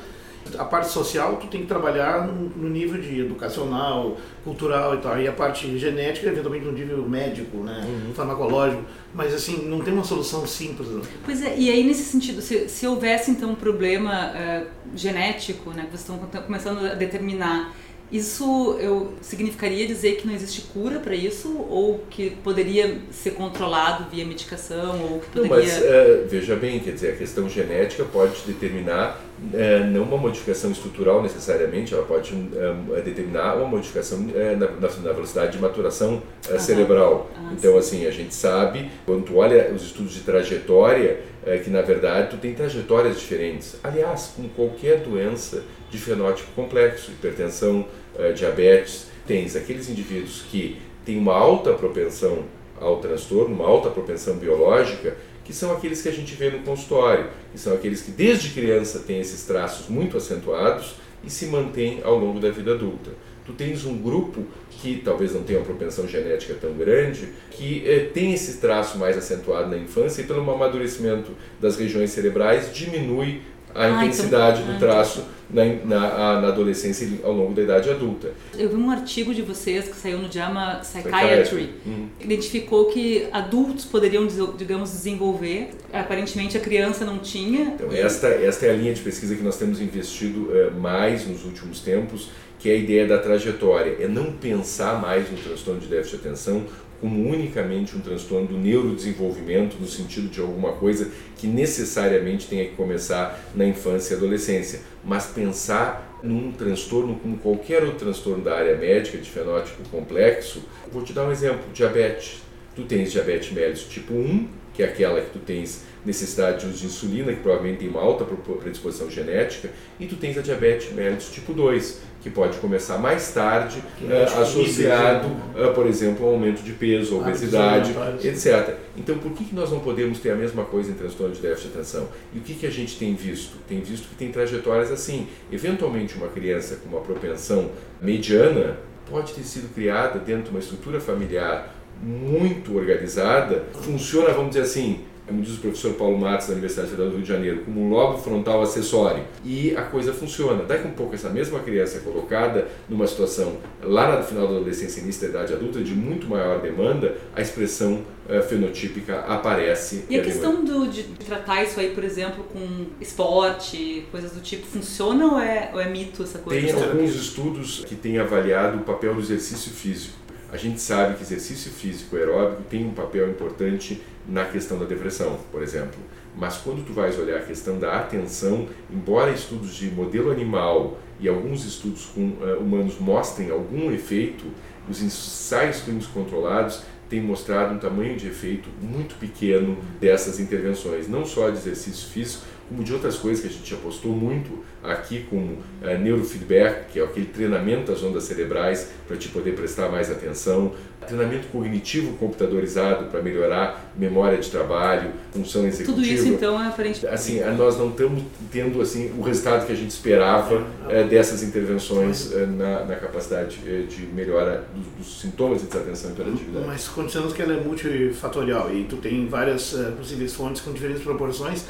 A 0.57 0.65
parte 0.65 0.89
social, 0.89 1.37
tu 1.37 1.47
tem 1.47 1.61
que 1.61 1.67
trabalhar 1.67 2.27
no, 2.27 2.69
nível 2.69 3.01
de 3.01 3.21
educacional, 3.21 4.17
cultural 4.43 4.95
e 4.95 4.97
tal. 4.97 5.19
E 5.19 5.27
a 5.27 5.31
parte 5.31 5.77
genética, 5.77 6.27
eventualmente 6.27 6.65
no 6.65 6.71
nível 6.71 7.07
médico, 7.07 7.57
né? 7.57 7.85
farmacológico. 8.15 8.83
Mas 9.13 9.33
assim, 9.33 9.67
não 9.67 9.81
tem 9.81 9.93
uma 9.93 10.03
solução 10.03 10.45
simples. 10.45 10.87
Né? 10.89 11.01
Pois 11.23 11.41
é, 11.41 11.55
e 11.57 11.69
aí 11.69 11.83
nesse 11.83 12.03
sentido, 12.03 12.41
se, 12.41 12.67
se 12.67 12.87
houvesse 12.87 13.31
então 13.31 13.51
um 13.51 13.55
problema 13.55 14.31
eh, 14.35 14.67
genético, 14.95 15.69
né, 15.71 15.83
que 15.83 15.97
vocês 15.97 16.01
estão 16.01 16.17
começando 16.41 16.85
a 16.85 16.95
determinar, 16.95 17.73
isso 18.13 18.77
eu, 18.79 19.11
significaria 19.21 19.87
dizer 19.87 20.17
que 20.17 20.27
não 20.27 20.35
existe 20.35 20.61
cura 20.71 20.99
para 20.99 21.15
isso? 21.15 21.57
Ou 21.67 21.99
que 22.11 22.29
poderia 22.43 22.99
ser 23.11 23.31
controlado 23.31 24.05
via 24.11 24.23
medicação? 24.23 25.01
Ou 25.01 25.19
que 25.19 25.39
Não, 25.39 25.47
poderia... 25.47 25.73
mas 25.73 25.83
eh, 25.83 26.25
veja 26.29 26.55
bem, 26.55 26.79
quer 26.79 26.91
dizer, 26.91 27.13
a 27.13 27.15
questão 27.15 27.49
genética 27.49 28.05
pode 28.05 28.41
determinar 28.45 29.19
eh, 29.51 29.79
não 29.79 30.03
uma 30.03 30.17
modificação 30.17 30.69
estrutural 30.71 31.23
necessariamente, 31.23 31.91
ela 31.93 32.03
pode 32.03 32.33
eh, 32.33 33.01
determinar 33.01 33.55
uma 33.55 33.67
modificação 33.67 34.19
na, 34.19 34.69
na- 34.69 35.11
velocidade 35.13 35.53
de 35.53 35.59
maturação 35.59 36.21
cerebral. 36.59 37.31
Ah, 37.35 37.51
então, 37.57 37.75
assim, 37.77 38.05
a 38.05 38.11
gente 38.11 38.35
sabe, 38.35 38.91
quando 39.07 39.23
tu 39.25 39.37
olha 39.37 39.71
os 39.73 39.81
estudos 39.81 40.13
de 40.13 40.19
trajetória, 40.19 41.19
que 41.63 41.69
na 41.69 41.81
verdade 41.81 42.29
tu 42.29 42.37
tem 42.37 42.53
trajetórias 42.53 43.19
diferentes. 43.19 43.75
Aliás, 43.83 44.31
com 44.37 44.47
qualquer 44.49 44.99
doença 44.99 45.61
de 45.91 45.97
fenótipo 45.97 46.49
complexo, 46.55 47.11
hipertensão, 47.11 47.85
eh, 48.17 48.31
diabetes, 48.31 49.07
tens 49.27 49.55
aqueles 49.55 49.89
indivíduos 49.89 50.43
que 50.49 50.77
têm 51.05 51.17
uma 51.17 51.33
alta 51.33 51.73
propensão 51.73 52.43
ao 52.79 52.97
transtorno, 52.97 53.55
uma 53.55 53.65
alta 53.67 53.89
propensão 53.89 54.37
biológica, 54.37 55.15
que 55.43 55.53
são 55.53 55.71
aqueles 55.73 56.01
que 56.01 56.09
a 56.09 56.11
gente 56.11 56.35
vê 56.35 56.49
no 56.49 56.59
consultório, 56.59 57.27
que 57.51 57.59
são 57.59 57.73
aqueles 57.73 58.01
que 58.01 58.11
desde 58.11 58.49
criança 58.49 58.99
têm 58.99 59.19
esses 59.19 59.45
traços 59.45 59.89
muito 59.89 60.17
acentuados 60.17 60.95
e 61.23 61.29
se 61.29 61.47
mantêm 61.47 62.01
ao 62.03 62.17
longo 62.17 62.39
da 62.39 62.49
vida 62.49 62.73
adulta. 62.73 63.11
Tu 63.45 63.51
tens 63.53 63.83
um 63.83 63.97
grupo 63.97 64.45
que 64.69 65.01
talvez 65.03 65.33
não 65.33 65.43
tenha 65.43 65.59
uma 65.59 65.65
propensão 65.65 66.07
genética 66.07 66.53
tão 66.59 66.73
grande, 66.73 67.29
que 67.51 67.83
eh, 67.85 68.09
tem 68.13 68.33
esse 68.33 68.57
traço 68.57 68.97
mais 68.97 69.17
acentuado 69.17 69.69
na 69.69 69.77
infância 69.77 70.21
e 70.21 70.25
pelo 70.25 70.49
amadurecimento 70.49 71.31
das 71.59 71.75
regiões 71.75 72.11
cerebrais 72.11 72.73
diminui 72.73 73.41
a 73.75 73.85
Ah, 73.85 74.05
intensidade 74.05 74.63
do 74.63 74.77
traço 74.79 75.23
na, 75.49 75.65
na, 75.65 76.41
na 76.41 76.47
adolescência 76.47 77.05
e 77.05 77.19
ao 77.23 77.31
longo 77.31 77.53
da 77.53 77.61
idade 77.61 77.89
adulta. 77.89 78.31
Eu 78.57 78.69
vi 78.69 78.75
um 78.75 78.89
artigo 78.89 79.33
de 79.33 79.41
vocês 79.41 79.87
que 79.87 79.95
saiu 79.95 80.17
no 80.17 80.31
JAMA 80.31 80.81
Psychiatry. 80.81 81.75
Uhum. 81.85 82.07
Identificou 82.19 82.85
que 82.85 83.27
adultos 83.31 83.85
poderiam, 83.85 84.27
digamos, 84.57 84.91
desenvolver. 84.91 85.69
Aparentemente 85.91 86.57
a 86.57 86.59
criança 86.59 87.05
não 87.05 87.19
tinha. 87.19 87.73
Então, 87.75 87.91
esta, 87.91 88.27
esta 88.27 88.65
é 88.65 88.71
a 88.71 88.73
linha 88.73 88.93
de 88.93 89.01
pesquisa 89.01 89.35
que 89.35 89.43
nós 89.43 89.57
temos 89.57 89.79
investido 89.79 90.49
eh, 90.53 90.69
mais 90.71 91.27
nos 91.27 91.45
últimos 91.45 91.79
tempos, 91.81 92.29
que 92.57 92.69
é 92.69 92.73
a 92.73 92.77
ideia 92.77 93.07
da 93.07 93.17
trajetória. 93.17 93.97
É 93.99 94.07
não 94.07 94.31
pensar 94.33 94.99
mais 94.99 95.29
no 95.29 95.37
transtorno 95.37 95.79
de 95.79 95.87
déficit 95.87 96.21
de 96.21 96.27
atenção 96.27 96.63
como 97.03 97.29
unicamente 97.29 97.97
um 97.97 97.99
transtorno 97.99 98.47
do 98.47 98.57
neurodesenvolvimento, 98.57 99.75
no 99.77 99.85
sentido 99.85 100.29
de 100.29 100.39
alguma 100.39 100.71
coisa 100.71 101.11
que 101.35 101.45
necessariamente 101.45 102.47
tenha 102.47 102.63
que 102.63 102.77
começar 102.77 103.43
na 103.53 103.65
infância 103.65 104.13
e 104.13 104.17
adolescência, 104.17 104.79
mas 105.03 105.25
pensar 105.25 106.17
num 106.23 106.53
transtorno 106.53 107.15
como 107.15 107.35
qualquer 107.39 107.83
outro 107.83 108.05
transtorno 108.05 108.41
da 108.41 108.55
área 108.55 108.77
médica, 108.77 109.17
de 109.17 109.29
fenótipo 109.29 109.83
complexo. 109.89 110.63
Vou 110.93 111.03
te 111.03 111.11
dar 111.11 111.27
um 111.27 111.31
exemplo: 111.33 111.65
diabetes. 111.73 112.41
Tu 112.73 112.83
tens 112.85 113.11
diabetes 113.11 113.51
mellitus 113.51 113.83
tipo 113.83 114.13
1, 114.13 114.47
que 114.73 114.81
é 114.81 114.87
aquela 114.87 115.21
que 115.21 115.31
tu 115.31 115.39
tens 115.39 115.83
necessidade 116.05 116.61
de 116.61 116.67
uso 116.67 116.79
de 116.79 116.85
insulina, 116.87 117.31
que 117.31 117.39
provavelmente 117.39 117.79
tem 117.79 117.87
uma 117.87 118.01
alta 118.01 118.25
predisposição 118.25 119.09
genética, 119.09 119.69
e 119.99 120.05
tu 120.05 120.15
tens 120.15 120.37
a 120.37 120.41
diabetes 120.41 120.91
mellitus 120.91 121.29
tipo 121.29 121.53
2, 121.53 122.01
que 122.21 122.29
pode 122.29 122.57
começar 122.57 122.97
mais 122.97 123.33
tarde, 123.33 123.83
tipo 123.97 124.13
associado, 124.41 125.29
eh, 125.55 125.67
por 125.71 125.85
exemplo, 125.85 126.25
ao 126.25 126.33
aumento 126.33 126.61
de 126.61 126.71
peso, 126.71 127.19
Hábitos 127.19 127.41
obesidade, 127.41 127.93
etc. 128.23 128.77
Então, 128.97 129.17
por 129.17 129.31
que, 129.33 129.43
que 129.43 129.55
nós 129.55 129.71
não 129.71 129.79
podemos 129.79 130.19
ter 130.19 130.31
a 130.31 130.35
mesma 130.35 130.63
coisa 130.63 130.91
em 130.91 130.93
transtorno 130.93 131.35
de 131.35 131.41
déficit 131.41 131.69
de 131.69 131.73
atenção? 131.75 132.07
E 132.33 132.39
o 132.39 132.41
que, 132.41 132.53
que 132.53 132.65
a 132.65 132.71
gente 132.71 132.97
tem 132.97 133.13
visto? 133.13 133.57
Tem 133.67 133.81
visto 133.81 134.07
que 134.07 134.15
tem 134.15 134.31
trajetórias 134.31 134.91
assim. 134.91 135.27
Eventualmente, 135.51 136.15
uma 136.15 136.29
criança 136.29 136.77
com 136.77 136.89
uma 136.89 137.01
propensão 137.01 137.69
mediana 138.01 138.77
pode 139.09 139.33
ter 139.33 139.43
sido 139.43 139.73
criada 139.73 140.17
dentro 140.17 140.45
de 140.45 140.49
uma 140.51 140.59
estrutura 140.59 141.01
familiar 141.01 141.75
muito 142.01 142.75
organizada, 142.75 143.65
funciona, 143.73 144.29
vamos 144.29 144.49
dizer 144.49 144.61
assim, 144.61 144.99
como 145.25 145.41
diz 145.41 145.57
o 145.57 145.61
professor 145.61 145.93
Paulo 145.93 146.17
Matos 146.17 146.47
da 146.47 146.53
Universidade 146.53 146.89
Federal 146.89 147.09
do 147.09 147.15
Rio 147.15 147.23
de 147.23 147.29
Janeiro, 147.31 147.61
como 147.63 147.81
um 147.81 147.89
lobo 147.89 148.17
frontal 148.17 148.61
acessório. 148.61 149.23
E 149.43 149.75
a 149.75 149.81
coisa 149.81 150.13
funciona. 150.13 150.63
Daqui 150.63 150.85
a 150.85 150.89
um 150.89 150.93
pouco, 150.93 151.15
essa 151.15 151.29
mesma 151.29 151.59
criança 151.59 151.97
é 151.97 152.01
colocada 152.01 152.67
numa 152.89 153.07
situação 153.07 153.57
lá 153.81 154.17
no 154.17 154.23
final 154.23 154.47
da 154.47 154.55
adolescência 154.55 154.99
início 154.99 155.21
da 155.21 155.39
idade 155.39 155.53
adulta 155.53 155.81
de 155.81 155.93
muito 155.93 156.27
maior 156.27 156.61
demanda, 156.61 157.15
a 157.33 157.41
expressão 157.41 158.01
eh, 158.27 158.41
fenotípica 158.41 159.19
aparece. 159.21 160.05
E 160.09 160.19
a 160.19 160.21
questão 160.21 160.63
do, 160.63 160.87
de 160.87 161.03
tratar 161.03 161.63
isso 161.63 161.79
aí, 161.79 161.91
por 161.91 162.03
exemplo, 162.03 162.43
com 162.51 162.85
esporte, 162.99 164.05
coisas 164.11 164.31
do 164.31 164.41
tipo, 164.41 164.65
funciona 164.65 165.33
ou 165.33 165.39
é, 165.39 165.71
ou 165.73 165.79
é 165.79 165.87
mito 165.87 166.23
essa 166.23 166.39
coisa? 166.39 166.65
Tem 166.67 166.83
alguns 166.83 167.15
estudos 167.15 167.83
que 167.85 167.95
têm 167.95 168.19
avaliado 168.19 168.77
o 168.77 168.81
papel 168.81 169.13
do 169.13 169.21
exercício 169.21 169.71
físico. 169.71 170.22
A 170.53 170.57
gente 170.57 170.79
sabe 170.79 171.15
que 171.15 171.23
exercício 171.23 171.71
físico 171.71 172.15
aeróbico 172.15 172.61
tem 172.69 172.85
um 172.85 172.93
papel 172.93 173.27
importante 173.27 173.99
na 174.29 174.45
questão 174.45 174.77
da 174.77 174.85
depressão, 174.85 175.39
por 175.51 175.63
exemplo. 175.63 175.97
Mas 176.37 176.57
quando 176.57 176.85
tu 176.85 176.93
vais 176.93 177.17
olhar 177.17 177.37
a 177.37 177.41
questão 177.41 177.79
da 177.79 177.97
atenção, 177.97 178.67
embora 178.87 179.31
estudos 179.31 179.73
de 179.73 179.89
modelo 179.89 180.29
animal 180.29 180.99
e 181.19 181.27
alguns 181.27 181.65
estudos 181.65 182.05
com 182.05 182.33
eh, 182.43 182.53
humanos 182.53 182.99
mostrem 182.99 183.49
algum 183.49 183.91
efeito, 183.91 184.45
os 184.87 185.01
ensaios 185.01 185.81
clínicos 185.81 186.07
controlados 186.09 186.83
tem 187.09 187.19
mostrado 187.19 187.73
um 187.73 187.79
tamanho 187.79 188.15
de 188.15 188.27
efeito 188.27 188.69
muito 188.79 189.15
pequeno 189.15 189.75
dessas 189.99 190.39
intervenções, 190.39 191.07
não 191.07 191.25
só 191.25 191.49
de 191.49 191.57
exercício 191.57 192.09
físico, 192.09 192.45
como 192.69 192.83
de 192.83 192.93
outras 192.93 193.17
coisas 193.17 193.41
que 193.41 193.47
a 193.47 193.51
gente 193.51 193.73
apostou 193.73 194.11
muito 194.11 194.63
aqui, 194.83 195.25
como 195.29 195.53
uh, 195.53 195.97
neurofeedback, 195.99 196.91
que 196.91 196.99
é 196.99 197.03
aquele 197.03 197.27
treinamento 197.27 197.91
das 197.91 198.03
ondas 198.03 198.23
cerebrais 198.23 198.89
para 199.07 199.15
te 199.17 199.29
poder 199.29 199.55
prestar 199.55 199.89
mais 199.89 200.11
atenção, 200.11 200.73
treinamento 201.03 201.47
cognitivo 201.47 202.15
computadorizado 202.17 203.05
para 203.05 203.21
melhorar 203.21 203.91
memória 203.97 204.37
de 204.37 204.49
trabalho, 204.49 205.11
função 205.31 205.65
executiva. 205.67 205.95
Tudo 205.95 206.05
isso 206.05 206.27
então 206.27 206.61
é 206.61 206.67
aparentemente. 206.67 207.07
Assim, 207.13 207.39
nós 207.57 207.77
não 207.77 207.89
estamos 207.89 208.23
tendo 208.51 208.81
assim 208.81 209.13
o 209.17 209.21
resultado 209.21 209.65
que 209.65 209.71
a 209.71 209.75
gente 209.75 209.91
esperava 209.91 210.65
é, 210.89 211.03
dessas 211.03 211.43
intervenções 211.43 212.31
é, 212.31 212.45
na, 212.45 212.85
na, 212.85 212.95
capacidade 212.95 213.59
é, 213.67 213.81
de 213.81 214.05
melhora 214.07 214.65
dos, 214.73 215.07
dos, 215.07 215.21
sintomas 215.21 215.61
de 215.61 215.67
desatenção 215.67 216.11
e 216.11 216.13
hiperatividade. 216.13 216.65
Mas 216.65 216.87
considerando 216.87 217.33
que 217.33 217.41
ela 217.41 217.53
é 217.53 217.61
multifatorial 217.61 218.73
e 218.73 218.85
tu 218.85 218.97
tem 218.97 219.27
várias 219.27 219.75
possíveis 219.97 220.33
fontes 220.33 220.61
com 220.61 220.71
diferentes 220.71 221.03
proporções, 221.03 221.65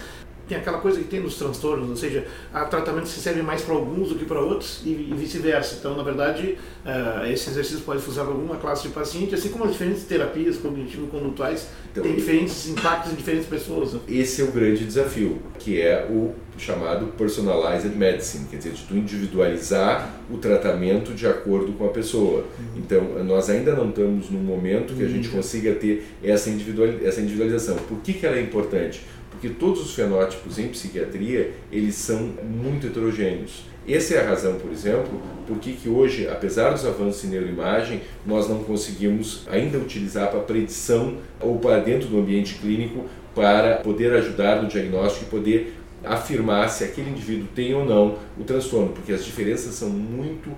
tem 0.47 0.58
aquela 0.58 0.79
coisa 0.79 0.99
que 0.99 1.06
tem 1.06 1.19
nos 1.19 1.36
transtornos, 1.36 1.89
ou 1.89 1.95
seja, 1.95 2.25
há 2.53 2.65
tratamentos 2.65 3.13
que 3.13 3.19
servem 3.19 3.43
mais 3.43 3.62
para 3.62 3.75
alguns 3.75 4.10
do 4.10 4.15
que 4.15 4.25
para 4.25 4.39
outros 4.39 4.82
e, 4.86 4.89
e 4.89 5.13
vice-versa. 5.15 5.75
Então, 5.79 5.95
na 5.95 6.03
verdade, 6.03 6.58
uh, 6.86 7.25
esse 7.27 7.49
exercício 7.49 7.82
pode 7.82 8.01
funcionar 8.01 8.27
para 8.29 8.36
alguma 8.36 8.58
classe 8.58 8.84
de 8.84 8.93
paciente, 8.93 9.34
assim 9.34 9.49
como 9.49 9.63
as 9.65 9.71
diferentes 9.71 10.03
terapias 10.03 10.58
cognitivo-condutuais 10.58 11.67
então, 11.91 12.03
têm 12.03 12.15
diferentes 12.15 12.67
impactos 12.67 13.13
em 13.13 13.15
diferentes 13.15 13.47
pessoas. 13.47 13.93
Né? 13.93 13.99
Esse 14.08 14.41
é 14.41 14.45
o 14.45 14.51
grande 14.51 14.86
desafio, 14.86 15.39
que 15.60 15.82
é 15.82 16.08
o 16.10 16.34
chamado 16.58 17.08
personalized 17.17 17.95
medicine, 17.95 18.45
quer 18.49 18.58
dizer, 18.58 18.73
de 18.73 18.84
tu 18.84 18.95
individualizar 18.95 20.13
o 20.29 20.38
tratamento 20.38 21.13
de 21.13 21.25
acordo 21.27 21.73
com 21.73 21.86
a 21.86 21.89
pessoa. 21.89 22.45
Uhum. 22.60 22.77
Então, 22.77 23.23
nós 23.23 23.49
ainda 23.49 23.75
não 23.75 23.89
estamos 23.89 24.29
num 24.29 24.39
momento 24.39 24.93
que 24.93 25.03
a 25.03 25.08
gente 25.08 25.29
uhum. 25.29 25.36
consiga 25.36 25.73
ter 25.73 26.06
essa, 26.23 26.49
individualização. 26.49 27.75
Por 27.77 27.99
que, 27.99 28.13
que 28.13 28.25
ela 28.25 28.38
é 28.38 28.41
importante? 28.41 29.03
Porque 29.43 29.49
todos 29.60 29.82
os 29.82 29.93
fenótipos 29.93 30.58
em 30.58 30.69
psiquiatria 30.69 31.51
eles 31.69 31.95
são 31.95 32.32
muito 32.41 32.88
heterogêneos. 32.88 33.65
Essa 33.86 34.13
é 34.13 34.23
a 34.23 34.29
razão, 34.29 34.56
por 34.56 34.71
exemplo, 34.71 35.21
por 35.45 35.60
que 35.60 35.89
hoje, 35.89 36.25
apesar 36.29 36.71
dos 36.71 36.86
avanços 36.86 37.25
em 37.25 37.27
neuroimagem, 37.27 37.99
nós 38.25 38.47
não 38.47 38.63
conseguimos 38.63 39.45
ainda 39.51 39.77
utilizar 39.77 40.32
para 40.32 40.39
predição 40.39 41.17
ou 41.41 41.60
para 41.60 41.82
dentro 41.82 42.08
do 42.08 42.19
ambiente 42.19 42.56
clínico 42.56 43.03
para 43.36 43.75
poder 43.77 44.13
ajudar 44.13 44.62
no 44.62 44.69
diagnóstico 44.69 45.25
e 45.25 45.29
poder 45.29 45.73
afirmar 46.06 46.69
se 46.69 46.86
aquele 46.86 47.10
indivíduo 47.10 47.47
tem 47.53 47.73
ou 47.73 47.84
não 47.84 48.19
o 48.39 48.45
transtorno, 48.45 48.93
porque 48.93 49.12
as 49.12 49.25
diferenças 49.25 49.75
são 49.75 49.89
muito 49.89 50.51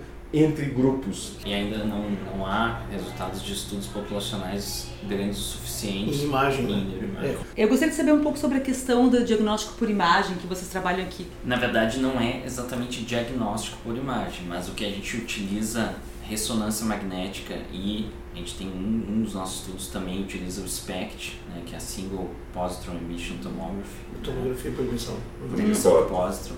entre 0.44 0.66
grupos. 0.66 1.34
E 1.46 1.54
ainda 1.54 1.80
não, 1.86 2.10
não 2.10 2.46
há 2.46 2.82
resultados 2.92 3.42
de 3.42 3.54
estudos 3.54 3.88
populacionais 3.88 4.88
grandes 5.08 5.38
o 5.38 5.42
suficiente 5.42 6.18
em 6.18 6.24
imagem. 6.24 6.66
Em 6.66 6.86
né? 7.08 7.38
é. 7.58 7.64
Eu 7.64 7.70
gostaria 7.70 7.92
de 7.92 7.98
saber 7.98 8.12
um 8.12 8.22
pouco 8.22 8.38
sobre 8.38 8.58
a 8.58 8.62
questão 8.62 9.08
do 9.08 9.24
diagnóstico 9.24 9.76
por 9.76 9.90
imagem 9.90 10.36
que 10.38 10.48
vocês 10.48 10.68
trabalham 10.70 11.04
aqui. 11.04 11.28
Na 11.44 11.56
verdade, 11.56 12.00
não 12.00 12.20
é 12.20 12.44
exatamente 12.46 13.04
diagnóstico 13.04 13.78
por 13.84 13.96
imagem, 13.96 14.46
mas 14.48 14.68
o 14.68 14.74
que 14.74 14.86
a 14.86 14.90
gente 14.90 15.18
utiliza 15.18 15.96
ressonância 16.28 16.86
magnética 16.86 17.56
e 17.72 18.10
a 18.34 18.38
gente 18.38 18.56
tem 18.56 18.68
um, 18.68 19.06
um 19.10 19.22
dos 19.22 19.34
nossos 19.34 19.62
estudos 19.62 19.88
também 19.88 20.22
utiliza 20.22 20.62
o 20.62 20.68
SPECT, 20.68 21.40
né, 21.50 21.62
que 21.66 21.74
é 21.74 21.78
a 21.78 21.80
Single 21.80 22.30
Positron 22.54 22.96
Emission 22.96 23.38
Tomography. 23.38 24.02
Tomografia 24.24 24.72
por 24.72 24.86
emissão. 24.86 25.16
Emissão 25.58 26.06
positron. 26.08 26.56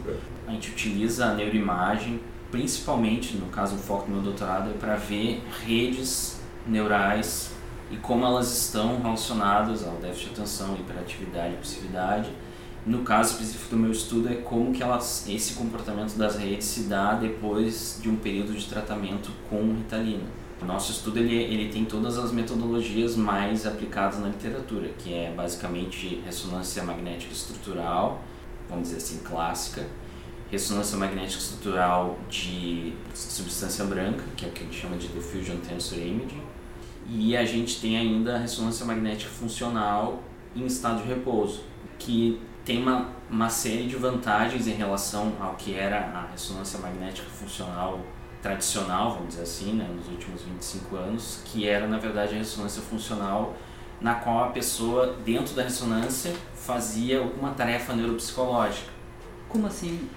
A 0.47 0.51
gente 0.51 0.71
utiliza 0.71 1.27
a 1.27 1.33
neuroimagem 1.35 2.19
principalmente, 2.51 3.35
no 3.35 3.47
caso 3.47 3.75
o 3.75 3.79
foco 3.79 4.05
do 4.07 4.13
meu 4.13 4.21
doutorado, 4.21 4.69
é 4.69 4.73
para 4.73 4.95
ver 4.95 5.43
redes 5.65 6.39
neurais 6.65 7.51
e 7.91 7.97
como 7.97 8.25
elas 8.25 8.65
estão 8.65 9.01
relacionadas 9.01 9.85
ao 9.85 9.95
déficit 9.95 10.29
de 10.29 10.41
atenção, 10.41 10.75
hiperatividade 10.75 11.49
e 11.49 11.53
impulsividade. 11.53 12.29
No 12.85 13.03
caso 13.03 13.33
específico 13.33 13.71
do 13.71 13.77
meu 13.77 13.91
estudo 13.91 14.29
é 14.29 14.35
como 14.35 14.71
que 14.71 14.81
elas, 14.81 15.27
esse 15.27 15.53
comportamento 15.55 16.15
das 16.15 16.37
redes 16.37 16.65
se 16.67 16.83
dá 16.83 17.15
depois 17.15 17.99
de 18.01 18.09
um 18.09 18.15
período 18.15 18.53
de 18.53 18.65
tratamento 18.65 19.29
com 19.49 19.73
Ritalina. 19.73 20.23
O 20.61 20.65
nosso 20.65 20.91
estudo 20.91 21.19
ele, 21.19 21.35
ele 21.35 21.69
tem 21.69 21.85
todas 21.85 22.17
as 22.17 22.31
metodologias 22.31 23.15
mais 23.15 23.65
aplicadas 23.65 24.19
na 24.19 24.29
literatura, 24.29 24.89
que 24.97 25.13
é 25.13 25.31
basicamente 25.35 26.21
ressonância 26.25 26.83
magnética 26.83 27.31
estrutural, 27.31 28.21
vamos 28.69 28.87
dizer 28.87 28.97
assim, 28.97 29.19
clássica, 29.19 29.85
ressonância 30.51 30.97
magnética 30.97 31.41
estrutural 31.41 32.17
de 32.29 32.93
substância 33.13 33.83
branca, 33.85 34.23
que 34.35 34.45
é 34.45 34.49
o 34.49 34.51
que 34.51 34.63
a 34.63 34.65
gente 34.65 34.79
chama 34.79 34.97
de 34.97 35.07
diffusion 35.09 35.57
tensor 35.57 35.99
imaging, 35.99 36.41
e 37.09 37.35
a 37.35 37.45
gente 37.45 37.79
tem 37.79 37.97
ainda 37.97 38.35
a 38.35 38.37
ressonância 38.37 38.85
magnética 38.85 39.29
funcional 39.29 40.23
em 40.55 40.65
estado 40.65 41.01
de 41.01 41.07
repouso, 41.07 41.63
que 41.97 42.41
tem 42.65 42.81
uma, 42.81 43.09
uma 43.29 43.49
série 43.49 43.87
de 43.87 43.95
vantagens 43.95 44.67
em 44.67 44.73
relação 44.73 45.33
ao 45.39 45.55
que 45.55 45.73
era 45.73 45.97
a 45.97 46.27
ressonância 46.31 46.79
magnética 46.79 47.29
funcional 47.29 48.01
tradicional, 48.41 49.13
vamos 49.13 49.29
dizer 49.29 49.43
assim, 49.43 49.73
né, 49.73 49.89
nos 49.95 50.07
últimos 50.07 50.43
25 50.43 50.95
anos, 50.95 51.41
que 51.45 51.67
era 51.67 51.87
na 51.87 51.97
verdade 51.97 52.35
a 52.35 52.37
ressonância 52.37 52.81
funcional 52.81 53.55
na 53.99 54.15
qual 54.15 54.43
a 54.45 54.47
pessoa 54.49 55.17
dentro 55.25 55.55
da 55.55 55.63
ressonância 55.63 56.33
fazia 56.53 57.19
alguma 57.19 57.51
tarefa 57.51 57.93
neuropsicológica. 57.93 58.91
Como 59.49 59.65
assim? 59.65 60.07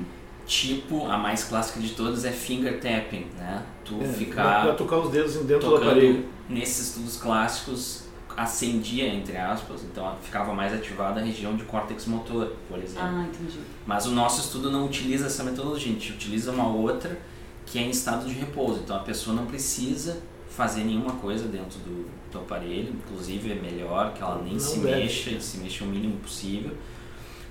Tipo, 0.51 1.07
a 1.07 1.17
mais 1.17 1.45
clássica 1.45 1.79
de 1.79 1.91
todas 1.91 2.25
é 2.25 2.33
finger 2.33 2.81
tapping, 2.81 3.27
né? 3.39 3.65
Tu 3.85 4.03
é, 4.03 4.09
ficar 4.09 4.63
pra 4.65 4.75
tocar 4.75 4.97
os 4.97 5.11
dedos 5.11 5.37
dentro 5.45 5.69
do 5.69 5.77
aparelho. 5.77 6.29
Nesses 6.49 6.89
estudos 6.89 7.17
clássicos 7.19 8.03
acendia 8.37 9.07
entre 9.07 9.37
aspas, 9.37 9.85
então 9.85 10.13
ficava 10.21 10.53
mais 10.53 10.75
ativada 10.75 11.21
a 11.21 11.23
região 11.23 11.55
de 11.55 11.63
córtex 11.65 12.07
motor, 12.07 12.53
por 12.69 12.79
exemplo. 12.81 13.07
Ah, 13.07 13.27
entendi. 13.29 13.61
Mas 13.87 14.07
o 14.07 14.11
nosso 14.11 14.41
estudo 14.41 14.73
não 14.73 14.87
utiliza 14.87 15.27
essa 15.27 15.45
metodologia, 15.45 15.93
a 15.93 15.95
gente 15.95 16.13
utiliza 16.13 16.51
uma 16.51 16.67
outra 16.67 17.17
que 17.65 17.79
é 17.79 17.83
em 17.83 17.91
estado 17.91 18.27
de 18.27 18.35
repouso. 18.35 18.81
Então 18.83 18.97
a 18.97 19.01
pessoa 19.01 19.37
não 19.37 19.47
precisa 19.47 20.21
fazer 20.49 20.83
nenhuma 20.83 21.13
coisa 21.13 21.47
dentro 21.47 21.79
do, 21.79 22.09
do 22.33 22.39
aparelho, 22.41 22.93
inclusive 22.93 23.53
é 23.53 23.55
melhor 23.55 24.15
que 24.15 24.21
ela 24.21 24.43
nem 24.43 24.55
não 24.55 24.61
se 24.61 24.81
deve. 24.81 25.03
mexa, 25.03 25.41
se 25.41 25.59
mexa 25.59 25.85
o 25.85 25.87
mínimo 25.87 26.17
possível 26.17 26.73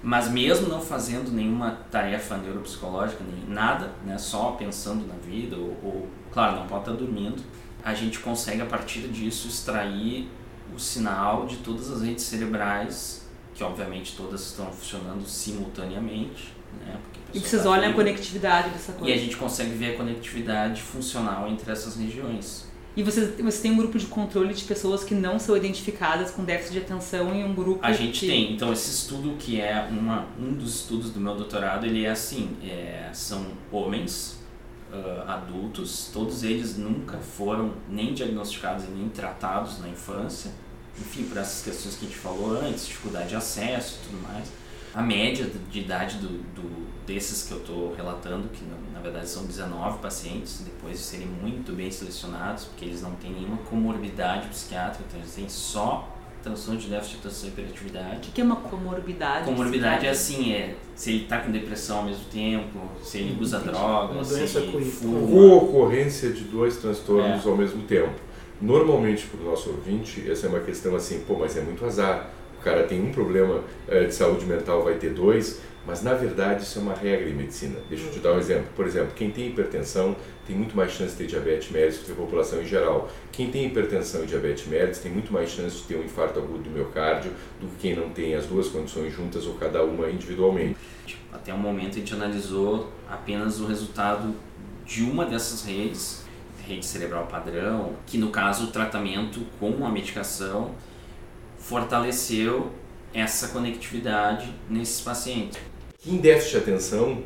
mas 0.01 0.29
mesmo 0.29 0.67
não 0.67 0.81
fazendo 0.81 1.31
nenhuma 1.31 1.71
tarefa 1.91 2.37
neuropsicológica, 2.37 3.23
nem 3.23 3.53
nada, 3.53 3.91
né, 4.05 4.17
só 4.17 4.51
pensando 4.51 5.05
na 5.05 5.15
vida, 5.15 5.57
ou, 5.57 5.77
ou, 5.83 6.07
claro, 6.31 6.57
não 6.57 6.67
pode 6.67 6.81
estar 6.81 6.93
dormindo, 6.93 7.43
a 7.83 7.93
gente 7.93 8.19
consegue 8.19 8.61
a 8.61 8.65
partir 8.65 9.07
disso 9.09 9.47
extrair 9.47 10.29
o 10.73 10.79
sinal 10.79 11.45
de 11.45 11.57
todas 11.57 11.91
as 11.91 12.01
redes 12.01 12.23
cerebrais, 12.23 13.27
que 13.53 13.63
obviamente 13.63 14.15
todas 14.15 14.41
estão 14.45 14.71
funcionando 14.71 15.25
simultaneamente. 15.25 16.53
Né, 16.79 16.97
e 17.33 17.39
vocês 17.39 17.63
tá 17.63 17.69
olham 17.69 17.91
a 17.91 17.93
conectividade 17.93 18.69
dessa 18.69 18.93
coisa. 18.93 19.09
E 19.09 19.13
a 19.13 19.17
gente 19.17 19.35
consegue 19.35 19.71
ver 19.71 19.95
a 19.95 19.97
conectividade 19.97 20.81
funcional 20.81 21.47
entre 21.47 21.71
essas 21.71 21.95
regiões. 21.95 22.68
E 22.99 23.03
você, 23.03 23.27
você 23.27 23.61
tem 23.61 23.71
um 23.71 23.77
grupo 23.77 23.97
de 23.97 24.07
controle 24.07 24.53
de 24.53 24.65
pessoas 24.65 25.05
que 25.05 25.15
não 25.15 25.39
são 25.39 25.55
identificadas 25.55 26.31
com 26.31 26.43
déficit 26.43 26.73
de 26.73 26.79
atenção 26.79 27.33
e 27.33 27.41
um 27.45 27.55
grupo 27.55 27.79
A 27.81 27.93
gente 27.93 28.19
que... 28.19 28.27
tem. 28.27 28.51
Então, 28.51 28.73
esse 28.73 28.91
estudo, 28.91 29.37
que 29.39 29.61
é 29.61 29.87
uma, 29.89 30.27
um 30.37 30.51
dos 30.51 30.81
estudos 30.81 31.09
do 31.09 31.17
meu 31.17 31.33
doutorado, 31.33 31.85
ele 31.85 32.03
é 32.03 32.09
assim, 32.09 32.57
é, 32.61 33.09
são 33.13 33.45
homens 33.71 34.41
uh, 34.91 35.29
adultos, 35.29 36.09
todos 36.11 36.43
eles 36.43 36.77
nunca 36.77 37.19
foram 37.19 37.71
nem 37.89 38.13
diagnosticados 38.13 38.83
e 38.83 38.89
nem 38.89 39.07
tratados 39.07 39.79
na 39.79 39.87
infância, 39.87 40.51
enfim, 40.99 41.23
por 41.23 41.37
essas 41.37 41.63
questões 41.63 41.95
que 41.95 42.05
a 42.05 42.09
gente 42.09 42.19
falou 42.19 42.51
antes, 42.51 42.85
dificuldade 42.85 43.29
de 43.29 43.35
acesso 43.37 43.99
e 44.01 44.09
tudo 44.09 44.21
mais 44.23 44.59
a 44.93 45.01
média 45.01 45.49
de 45.71 45.79
idade 45.79 46.17
do, 46.17 46.27
do 46.53 46.89
desses 47.05 47.47
que 47.47 47.53
eu 47.53 47.57
estou 47.57 47.95
relatando, 47.95 48.47
que 48.49 48.63
na, 48.65 48.75
na, 48.93 48.99
verdade 48.99 49.27
são 49.27 49.43
19 49.45 49.97
pacientes, 49.97 50.61
depois 50.63 50.99
de 50.99 51.03
serem 51.03 51.27
muito 51.27 51.73
bem 51.73 51.89
selecionados, 51.89 52.65
porque 52.65 52.85
eles 52.85 53.01
não 53.01 53.11
têm 53.15 53.31
nenhuma 53.31 53.57
comorbidade 53.57 54.47
psiquiátrica, 54.49 55.03
então 55.07 55.19
eles 55.19 55.33
têm 55.33 55.49
só 55.49 56.15
transtorno 56.43 56.79
de 56.79 56.87
déficit 56.87 57.13
de 57.13 57.27
atenção 57.27 57.49
e 57.49 57.51
hiperatividade. 57.51 58.29
O 58.29 58.31
que 58.31 58.41
é 58.41 58.43
uma 58.43 58.55
comorbidade? 58.57 59.45
Comorbidade 59.45 60.05
é 60.05 60.09
assim, 60.09 60.53
é 60.53 60.75
se 60.95 61.11
ele 61.11 61.23
está 61.23 61.39
com 61.39 61.51
depressão 61.51 61.97
ao 61.97 62.03
mesmo 62.03 62.25
tempo, 62.25 62.79
se 63.03 63.17
ele 63.17 63.37
usa 63.41 63.59
drogas, 63.59 64.27
se 64.27 64.57
ele 64.57 64.85
fuma. 64.85 65.27
Co-ocorrência 65.27 66.31
de 66.31 66.43
dois 66.43 66.77
transtornos 66.77 67.45
é. 67.45 67.49
ao 67.49 67.57
mesmo 67.57 67.81
tempo. 67.83 68.13
Normalmente, 68.61 69.25
para 69.27 69.41
o 69.41 69.49
nosso 69.49 69.69
ouvinte, 69.69 70.29
essa 70.29 70.45
é 70.45 70.49
uma 70.49 70.59
questão 70.59 70.95
assim, 70.95 71.21
pô, 71.21 71.35
mas 71.39 71.57
é 71.57 71.61
muito 71.61 71.83
azar 71.85 72.29
o 72.59 72.63
cara 72.63 72.83
tem 72.83 73.01
um 73.01 73.11
problema 73.11 73.63
é, 73.87 74.03
de 74.03 74.13
saúde 74.13 74.45
mental, 74.45 74.83
vai 74.83 74.95
ter 74.95 75.11
dois, 75.11 75.61
mas 75.87 76.03
na 76.03 76.13
verdade 76.13 76.63
isso 76.63 76.77
é 76.77 76.81
uma 76.81 76.93
regra 76.93 77.29
em 77.29 77.33
medicina. 77.33 77.79
Deixa 77.89 78.05
eu 78.05 78.11
te 78.11 78.19
dar 78.19 78.33
um 78.33 78.37
exemplo. 78.37 78.67
Por 78.75 78.85
exemplo, 78.85 79.13
quem 79.15 79.31
tem 79.31 79.47
hipertensão 79.47 80.15
tem 80.45 80.55
muito 80.55 80.75
mais 80.75 80.91
chance 80.91 81.11
de 81.11 81.19
ter 81.19 81.27
diabetes 81.27 81.71
mellitus 81.71 81.99
que 81.99 82.11
a 82.11 82.15
população 82.15 82.61
em 82.61 82.65
geral. 82.65 83.09
Quem 83.31 83.49
tem 83.49 83.65
hipertensão 83.65 84.23
e 84.23 84.27
diabetes 84.27 84.67
mellitus 84.67 84.99
tem 84.99 85.11
muito 85.11 85.31
mais 85.31 85.49
chance 85.49 85.77
de 85.77 85.83
ter 85.83 85.95
um 85.95 86.03
infarto 86.03 86.37
agudo 86.39 86.63
do 86.63 86.69
miocárdio 86.69 87.31
do 87.61 87.67
que 87.67 87.77
quem 87.79 87.95
não 87.95 88.09
tem 88.09 88.35
as 88.35 88.45
duas 88.45 88.67
condições 88.67 89.13
juntas 89.13 89.45
ou 89.47 89.53
cada 89.53 89.83
uma 89.83 90.09
individualmente. 90.09 90.77
Até 91.31 91.53
o 91.53 91.57
momento 91.57 91.93
a 91.93 91.99
gente 91.99 92.13
analisou 92.13 92.91
apenas 93.09 93.59
o 93.61 93.65
resultado 93.65 94.35
de 94.85 95.03
uma 95.03 95.25
dessas 95.25 95.63
redes 95.63 96.27
rede 96.69 96.85
cerebral 96.85 97.25
padrão, 97.25 97.93
que 98.05 98.17
no 98.17 98.29
caso 98.29 98.65
o 98.65 98.67
tratamento 98.67 99.41
com 99.59 99.85
a 99.85 99.89
medicação 99.89 100.71
fortaleceu 101.69 102.71
essa 103.13 103.49
conectividade 103.49 104.51
nesses 104.67 105.01
pacientes. 105.01 105.59
Em 106.05 106.17
déficit 106.17 106.51
de 106.53 106.57
atenção, 106.57 107.23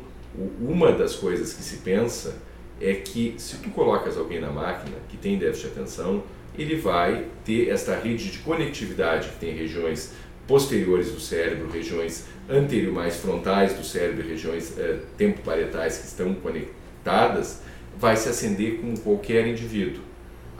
uma 0.60 0.92
das 0.92 1.16
coisas 1.16 1.54
que 1.54 1.62
se 1.62 1.78
pensa 1.78 2.36
é 2.78 2.92
que 2.92 3.36
se 3.38 3.56
tu 3.56 3.70
colocas 3.70 4.18
alguém 4.18 4.40
na 4.40 4.50
máquina 4.50 4.96
que 5.08 5.16
tem 5.16 5.38
déficit 5.38 5.68
de 5.68 5.80
atenção, 5.80 6.22
ele 6.58 6.76
vai 6.76 7.26
ter 7.42 7.70
esta 7.70 7.96
rede 7.96 8.30
de 8.30 8.38
conectividade 8.40 9.30
que 9.30 9.36
tem 9.36 9.56
regiões 9.56 10.12
posteriores 10.46 11.10
do 11.10 11.20
cérebro, 11.20 11.70
regiões 11.70 12.26
anterior 12.46 12.92
mais 12.92 13.16
frontais 13.16 13.72
do 13.72 13.82
cérebro, 13.82 14.28
regiões 14.28 14.78
eh, 14.78 14.98
tempo-parietais 15.16 15.98
que 15.98 16.06
estão 16.06 16.34
conectadas, 16.34 17.62
vai 17.96 18.14
se 18.14 18.28
acender 18.28 18.80
com 18.80 18.94
qualquer 18.94 19.46
indivíduo. 19.46 20.02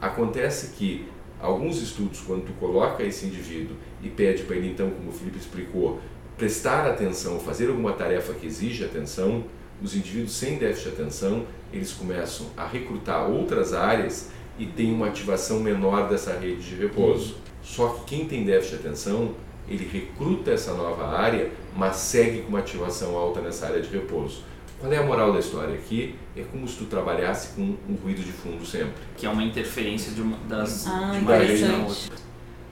Acontece 0.00 0.68
que 0.68 1.06
alguns 1.44 1.80
estudos, 1.80 2.20
quando 2.20 2.46
tu 2.46 2.52
coloca 2.54 3.02
esse 3.02 3.26
indivíduo 3.26 3.76
e 4.02 4.08
pede 4.08 4.44
para 4.44 4.56
ele, 4.56 4.70
então, 4.70 4.90
como 4.90 5.10
o 5.10 5.12
Felipe 5.12 5.38
explicou, 5.38 6.00
prestar 6.38 6.86
atenção, 6.86 7.38
fazer 7.38 7.68
alguma 7.68 7.92
tarefa 7.92 8.32
que 8.32 8.46
exige 8.46 8.84
atenção, 8.84 9.44
os 9.82 9.94
indivíduos 9.94 10.32
sem 10.32 10.56
déficit 10.56 10.90
de 10.90 11.02
atenção, 11.02 11.44
eles 11.72 11.92
começam 11.92 12.46
a 12.56 12.66
recrutar 12.66 13.28
outras 13.28 13.74
áreas 13.74 14.30
e 14.58 14.64
tem 14.64 14.92
uma 14.92 15.08
ativação 15.08 15.60
menor 15.60 16.08
dessa 16.08 16.32
rede 16.32 16.62
de 16.62 16.74
repouso. 16.76 17.36
Só 17.62 17.88
que 17.88 18.04
quem 18.04 18.26
tem 18.26 18.44
déficit 18.44 18.78
de 18.78 18.86
atenção, 18.86 19.34
ele 19.68 19.86
recruta 19.86 20.50
essa 20.50 20.72
nova 20.72 21.06
área, 21.08 21.50
mas 21.76 21.96
segue 21.96 22.42
com 22.42 22.48
uma 22.48 22.60
ativação 22.60 23.16
alta 23.16 23.40
nessa 23.40 23.66
área 23.66 23.80
de 23.80 23.88
repouso. 23.88 24.42
Qual 24.84 24.92
é 24.92 24.98
a 24.98 25.02
moral 25.02 25.32
da 25.32 25.38
história 25.38 25.74
aqui? 25.74 26.14
É 26.36 26.42
como 26.42 26.68
se 26.68 26.76
tu 26.76 26.84
trabalhasse 26.84 27.54
com 27.54 27.74
um 27.88 27.94
ruído 27.94 28.22
de 28.22 28.30
fundo 28.30 28.66
sempre. 28.66 28.92
Que 29.16 29.24
é 29.24 29.30
uma 29.30 29.42
interferência 29.42 30.12
de 30.12 30.20
uma 30.20 30.36
das 30.46 30.86
ah, 30.86 31.12
de 31.14 31.20
uma 31.20 31.36
rede 31.38 31.64
na 31.64 31.78
outra. 31.78 32.14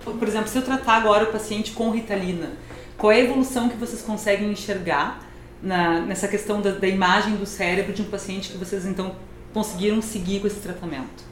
Por 0.05 0.29
exemplo, 0.29 0.47
se 0.47 0.59
eu 0.59 0.63
tratar 0.63 0.99
agora 0.99 1.25
o 1.25 1.33
paciente 1.33 1.73
com 1.73 1.91
ritalina, 1.91 2.51
qual 2.99 3.11
é 3.11 3.15
a 3.15 3.21
evolução 3.21 3.67
que 3.67 3.79
vocês 3.79 4.03
conseguem 4.03 4.53
enxergar 4.53 5.27
na, 5.63 6.01
nessa 6.01 6.29
questão 6.29 6.61
da, 6.61 6.73
da 6.73 6.87
imagem 6.87 7.37
do 7.37 7.47
cérebro 7.47 7.95
de 7.95 8.03
um 8.03 8.11
paciente 8.11 8.53
que 8.53 8.59
vocês 8.59 8.85
então 8.85 9.17
conseguiram 9.55 10.03
seguir 10.03 10.41
com 10.41 10.47
esse 10.47 10.61
tratamento? 10.61 11.25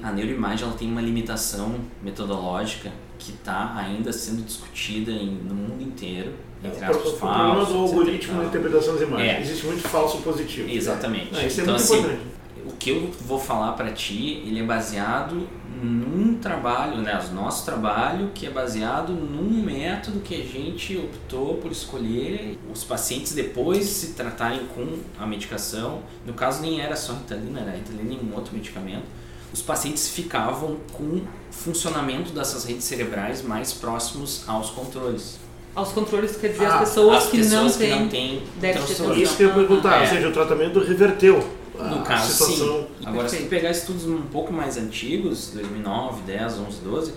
A 0.00 0.12
neuroimagem 0.12 0.64
ela 0.64 0.76
tem 0.76 0.88
uma 0.88 1.02
limitação 1.02 1.80
metodológica 2.00 2.92
que 3.18 3.32
está 3.32 3.74
ainda 3.74 4.12
sendo 4.12 4.42
discutida 4.42 5.10
em, 5.10 5.26
no 5.26 5.56
mundo 5.56 5.82
inteiro, 5.82 6.34
entre 6.62 6.84
aspas, 6.84 7.12
falsos. 7.12 7.14
O 7.14 7.18
problema 7.18 7.64
do 7.64 7.76
algoritmo 7.78 8.38
na 8.38 8.44
interpretação 8.44 8.94
das 8.94 9.02
imagens. 9.02 9.30
É. 9.30 9.40
Existe 9.40 9.66
muito 9.66 9.88
falso 9.88 10.18
positivo. 10.18 10.68
Exatamente. 10.70 11.32
Não, 11.32 11.46
isso 11.46 11.60
é 11.60 11.62
então, 11.62 11.74
muito 11.74 11.84
assim, 11.84 11.98
importante. 11.98 12.22
O 12.66 12.72
que 12.72 12.90
eu 12.90 13.10
vou 13.26 13.38
falar 13.38 13.72
para 13.72 13.90
ti, 13.92 14.42
ele 14.46 14.60
é 14.60 14.62
baseado 14.62 15.48
num 15.82 16.34
trabalho, 16.34 16.98
né, 16.98 17.18
o 17.30 17.34
nosso 17.34 17.64
trabalho, 17.64 18.30
que 18.34 18.46
é 18.46 18.50
baseado 18.50 19.12
num 19.12 19.62
método 19.62 20.20
que 20.20 20.34
a 20.34 20.44
gente 20.44 20.96
optou 20.96 21.54
por 21.56 21.72
escolher 21.72 22.58
os 22.70 22.84
pacientes 22.84 23.32
depois 23.32 23.86
se 23.86 24.12
tratarem 24.12 24.66
com 24.74 24.98
a 25.18 25.26
medicação. 25.26 26.02
No 26.26 26.34
caso, 26.34 26.60
nem 26.60 26.80
era 26.80 26.96
só 26.96 27.14
Ritalina, 27.14 27.60
era 27.60 27.72
Ritalina 27.72 28.12
e 28.12 28.24
um 28.24 28.34
outro 28.34 28.54
medicamento. 28.54 29.04
Os 29.52 29.62
pacientes 29.62 30.08
ficavam 30.08 30.76
com 30.92 31.22
funcionamento 31.50 32.30
dessas 32.32 32.64
redes 32.64 32.84
cerebrais 32.84 33.42
mais 33.42 33.72
próximos 33.72 34.44
aos 34.46 34.70
controles. 34.70 35.38
Aos 35.74 35.92
controles 35.92 36.36
quer 36.36 36.48
dizer 36.48 36.66
ah, 36.66 36.80
as 36.80 36.88
pessoas, 36.88 37.24
as 37.24 37.30
que, 37.30 37.36
pessoas 37.38 37.62
não 37.62 37.70
que 37.72 37.78
têm 37.78 38.00
não 38.00 38.08
têm 38.08 38.42
déficit 38.60 39.22
Isso 39.22 39.36
que 39.36 39.42
eu 39.44 39.48
ia 39.48 39.54
perguntar, 39.54 39.98
É. 39.98 40.00
ou 40.02 40.06
seja, 40.08 40.28
o 40.28 40.32
tratamento 40.32 40.80
reverteu 40.80 41.38
No 41.78 42.00
a 42.00 42.02
caso, 42.02 42.32
situação. 42.32 42.86
sim. 42.98 43.06
Agora, 43.06 43.28
se 43.28 43.36
tu 43.36 43.40
Perfeito. 43.40 43.48
pegar 43.50 43.70
estudos 43.70 44.04
um 44.06 44.22
pouco 44.22 44.52
mais 44.52 44.76
antigos, 44.76 45.50
2009, 45.54 46.22
10, 46.22 46.58
11, 46.58 46.80
12, 46.82 47.12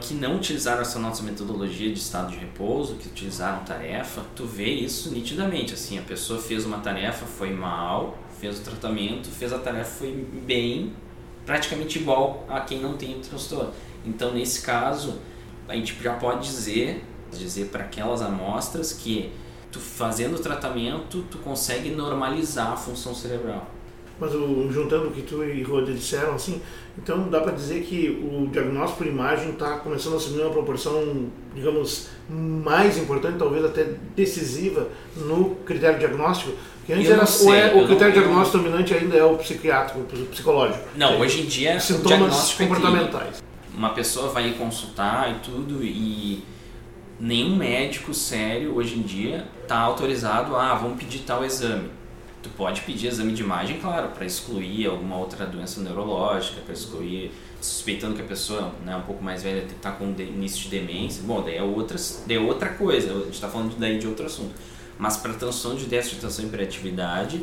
que 0.00 0.14
não 0.14 0.36
utilizaram 0.36 0.82
essa 0.82 0.98
nossa 0.98 1.22
metodologia 1.22 1.90
de 1.92 1.98
estado 1.98 2.30
de 2.30 2.36
repouso, 2.38 2.94
que 2.94 3.08
utilizaram 3.08 3.64
tarefa, 3.64 4.22
tu 4.36 4.44
vê 4.44 4.68
isso 4.68 5.10
nitidamente. 5.10 5.74
Assim, 5.74 5.98
a 5.98 6.02
pessoa 6.02 6.38
fez 6.40 6.64
uma 6.64 6.78
tarefa, 6.78 7.26
foi 7.26 7.50
mal, 7.50 8.16
fez 8.40 8.58
o 8.58 8.62
tratamento, 8.62 9.28
fez 9.28 9.52
a 9.52 9.58
tarefa, 9.58 9.90
foi 9.98 10.12
bem, 10.46 10.92
praticamente 11.44 11.98
igual 11.98 12.44
a 12.48 12.60
quem 12.60 12.80
não 12.80 12.94
tem 12.96 13.16
o 13.16 13.20
transtorno. 13.20 13.70
Então, 14.04 14.32
nesse 14.32 14.62
caso, 14.62 15.14
a 15.68 15.74
gente 15.74 15.96
já 16.02 16.12
pode 16.14 16.46
dizer, 16.46 17.02
dizer 17.32 17.66
para 17.66 17.84
aquelas 17.84 18.22
amostras 18.22 18.92
que 18.92 19.30
tu 19.72 19.78
fazendo 19.80 20.36
o 20.36 20.38
tratamento, 20.38 21.24
tu 21.30 21.38
consegue 21.38 21.90
normalizar 21.90 22.72
a 22.72 22.76
função 22.76 23.14
cerebral. 23.14 23.70
Mas 24.18 24.34
o- 24.34 24.66
juntando 24.72 25.08
o 25.08 25.10
que 25.10 25.20
tu 25.20 25.44
e 25.44 25.62
Rode 25.62 25.92
disseram, 25.92 26.34
assim, 26.34 26.62
então 26.96 27.28
dá 27.28 27.42
para 27.42 27.52
dizer 27.52 27.82
que 27.82 28.08
o 28.08 28.46
diagnóstico 28.50 28.98
por 29.04 29.06
imagem 29.06 29.50
está 29.50 29.76
começando 29.76 30.14
a 30.14 30.16
assumir 30.16 30.40
uma 30.40 30.50
proporção, 30.52 31.26
digamos, 31.54 32.08
mais 32.30 32.96
importante, 32.96 33.36
talvez 33.38 33.62
até 33.62 33.84
decisiva 34.16 34.88
no 35.16 35.56
critério 35.66 35.98
diagnóstico. 35.98 36.52
Que 36.86 36.94
antes 36.94 37.08
era 37.08 37.18
não 37.18 37.26
sei, 37.26 37.52
é, 37.60 37.74
o 37.74 37.78
não- 37.80 37.86
critério 37.88 38.14
eu- 38.14 38.20
diagnóstico 38.22 38.58
dominante 38.58 38.94
ainda 38.94 39.16
é 39.16 39.24
o 39.24 39.36
psiquiátrico, 39.36 40.00
o 40.00 40.26
psicológico. 40.26 40.84
Não, 40.96 41.14
É, 41.14 41.16
hoje 41.18 41.42
em 41.42 41.46
dia 41.46 41.76
o 41.76 41.80
sintomas 41.80 42.54
é 42.58 42.64
comportamentais. 42.64 43.42
Uma 43.76 43.90
pessoa 43.90 44.30
vai 44.30 44.52
consultar 44.52 45.30
e 45.32 45.40
tudo 45.40 45.84
e 45.84 46.42
nenhum 47.18 47.56
médico 47.56 48.12
sério 48.12 48.74
hoje 48.74 48.98
em 48.98 49.02
dia 49.02 49.46
está 49.62 49.78
autorizado 49.78 50.56
a 50.56 50.72
ah, 50.72 50.74
vamos 50.74 50.98
pedir 50.98 51.20
tal 51.20 51.44
exame. 51.44 51.90
Tu 52.42 52.48
pode 52.50 52.82
pedir 52.82 53.08
exame 53.08 53.32
de 53.32 53.42
imagem, 53.42 53.80
claro, 53.80 54.08
para 54.08 54.24
excluir 54.24 54.86
alguma 54.86 55.16
outra 55.16 55.46
doença 55.46 55.80
neurológica, 55.80 56.60
para 56.60 56.72
excluir, 56.72 57.32
suspeitando 57.60 58.14
que 58.14 58.22
a 58.22 58.24
pessoa 58.24 58.72
né, 58.84 58.96
um 58.96 59.02
pouco 59.02 59.22
mais 59.24 59.42
velha 59.42 59.64
está 59.64 59.90
com 59.90 60.04
início 60.18 60.62
de 60.62 60.68
demência. 60.68 61.22
Bom, 61.24 61.42
daí 61.42 61.56
é, 61.56 61.62
outras, 61.62 62.22
daí 62.26 62.36
é 62.36 62.40
outra 62.40 62.70
coisa, 62.70 63.10
a 63.10 63.18
gente 63.24 63.30
está 63.30 63.48
falando 63.48 63.76
daí 63.76 63.98
de 63.98 64.06
outro 64.06 64.26
assunto. 64.26 64.54
Mas 64.98 65.16
para 65.16 65.34
transtorno 65.34 65.78
de 65.78 65.86
déficit 65.86 66.20
de 66.20 66.26
atenção 66.26 66.44
e 66.44 66.48
hiperatividade, 66.48 67.42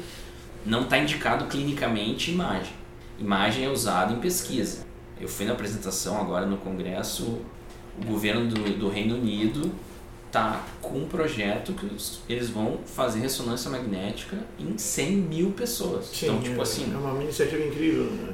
não 0.65 0.83
está 0.83 0.97
indicado 0.97 1.45
clinicamente 1.45 2.31
imagem. 2.31 2.73
Imagem 3.19 3.65
é 3.65 3.69
usada 3.69 4.13
em 4.13 4.19
pesquisa. 4.19 4.86
Eu 5.19 5.27
fui 5.27 5.45
na 5.45 5.53
apresentação 5.53 6.19
agora 6.19 6.45
no 6.45 6.57
congresso, 6.57 7.39
o 8.01 8.06
governo 8.06 8.47
do, 8.47 8.77
do 8.79 8.89
Reino 8.89 9.15
Unido 9.15 9.71
tá 10.32 10.63
com 10.82 10.97
um 10.99 11.06
projeto 11.08 11.73
que 11.73 11.88
eles 12.34 12.49
vão 12.49 12.79
fazer 12.86 13.19
ressonância 13.19 13.69
magnética 13.69 14.38
em 14.60 14.77
100 14.77 15.12
mil 15.12 15.51
pessoas. 15.51 16.06
Sim, 16.08 16.25
então, 16.25 16.41
tipo 16.41 16.60
é- 16.60 16.63
assim, 16.63 16.91
É 16.91 16.97
uma 16.97 17.21
iniciativa 17.23 17.63
incrível. 17.63 18.06
Né? 18.06 18.34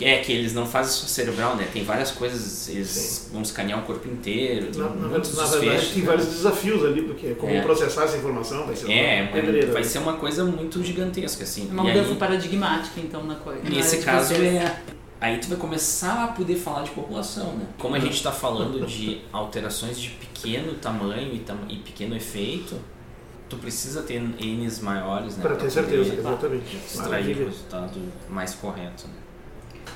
é 0.00 0.18
que 0.18 0.30
eles 0.30 0.54
não 0.54 0.64
fazem 0.64 0.92
só 0.92 1.08
cerebral, 1.08 1.56
né? 1.56 1.66
Tem 1.72 1.82
várias 1.82 2.12
coisas, 2.12 2.68
eles 2.68 2.86
Sim. 2.88 3.32
vão 3.32 3.42
escanear 3.42 3.80
o 3.80 3.82
corpo 3.82 4.06
inteiro, 4.08 4.66
tem 4.70 4.80
Na, 4.80 4.90
na, 4.90 5.08
muitos 5.08 5.36
na 5.36 5.44
verdade, 5.44 5.86
tem 5.88 6.02
né? 6.02 6.06
vários 6.06 6.26
desafios 6.26 6.84
ali, 6.84 7.02
porque 7.02 7.26
é 7.26 7.34
como 7.34 7.52
É. 7.52 7.60
processar 7.62 8.04
essa 8.04 8.16
informação 8.16 8.64
vai 8.64 8.76
ser 8.76 8.84
É, 8.92 9.22
uma 9.22 9.30
é, 9.30 9.40
pedreira. 9.40 9.72
vai 9.72 9.82
ser 9.82 9.98
uma 9.98 10.12
coisa 10.12 10.44
muito 10.44 10.84
gigantesca, 10.84 11.42
assim. 11.42 11.66
É 11.68 11.72
uma 11.72 11.82
mudança 11.82 12.14
paradigmática, 12.14 13.00
então, 13.00 13.24
na 13.24 13.34
coisa. 13.34 13.60
Nesse 13.68 13.96
de 13.98 14.04
caso 14.04 14.28
vocês. 14.36 14.54
é. 14.54 14.80
Aí 15.20 15.38
tu 15.38 15.48
vai 15.48 15.58
começar 15.58 16.24
a 16.24 16.28
poder 16.28 16.54
falar 16.56 16.82
de 16.82 16.90
população, 16.90 17.52
né? 17.56 17.66
Como 17.78 17.94
a 17.94 17.98
gente 17.98 18.14
está 18.14 18.30
falando 18.30 18.86
de 18.86 19.20
alterações 19.32 19.98
de 20.00 20.10
pequeno 20.10 20.74
tamanho 20.74 21.34
e, 21.34 21.40
tam- 21.40 21.66
e 21.68 21.76
pequeno 21.76 22.14
efeito, 22.14 22.76
tu 23.48 23.56
precisa 23.56 24.02
ter 24.02 24.20
N's 24.20 24.78
maiores, 24.80 25.36
né? 25.36 25.42
Para 25.42 25.56
ter 25.56 25.70
certeza, 25.70 26.14
exatamente. 26.14 26.76
Extrair 26.76 27.36
o 27.36 27.44
resultado 27.46 28.00
mais 28.30 28.54
correto, 28.54 29.08
né? 29.08 29.14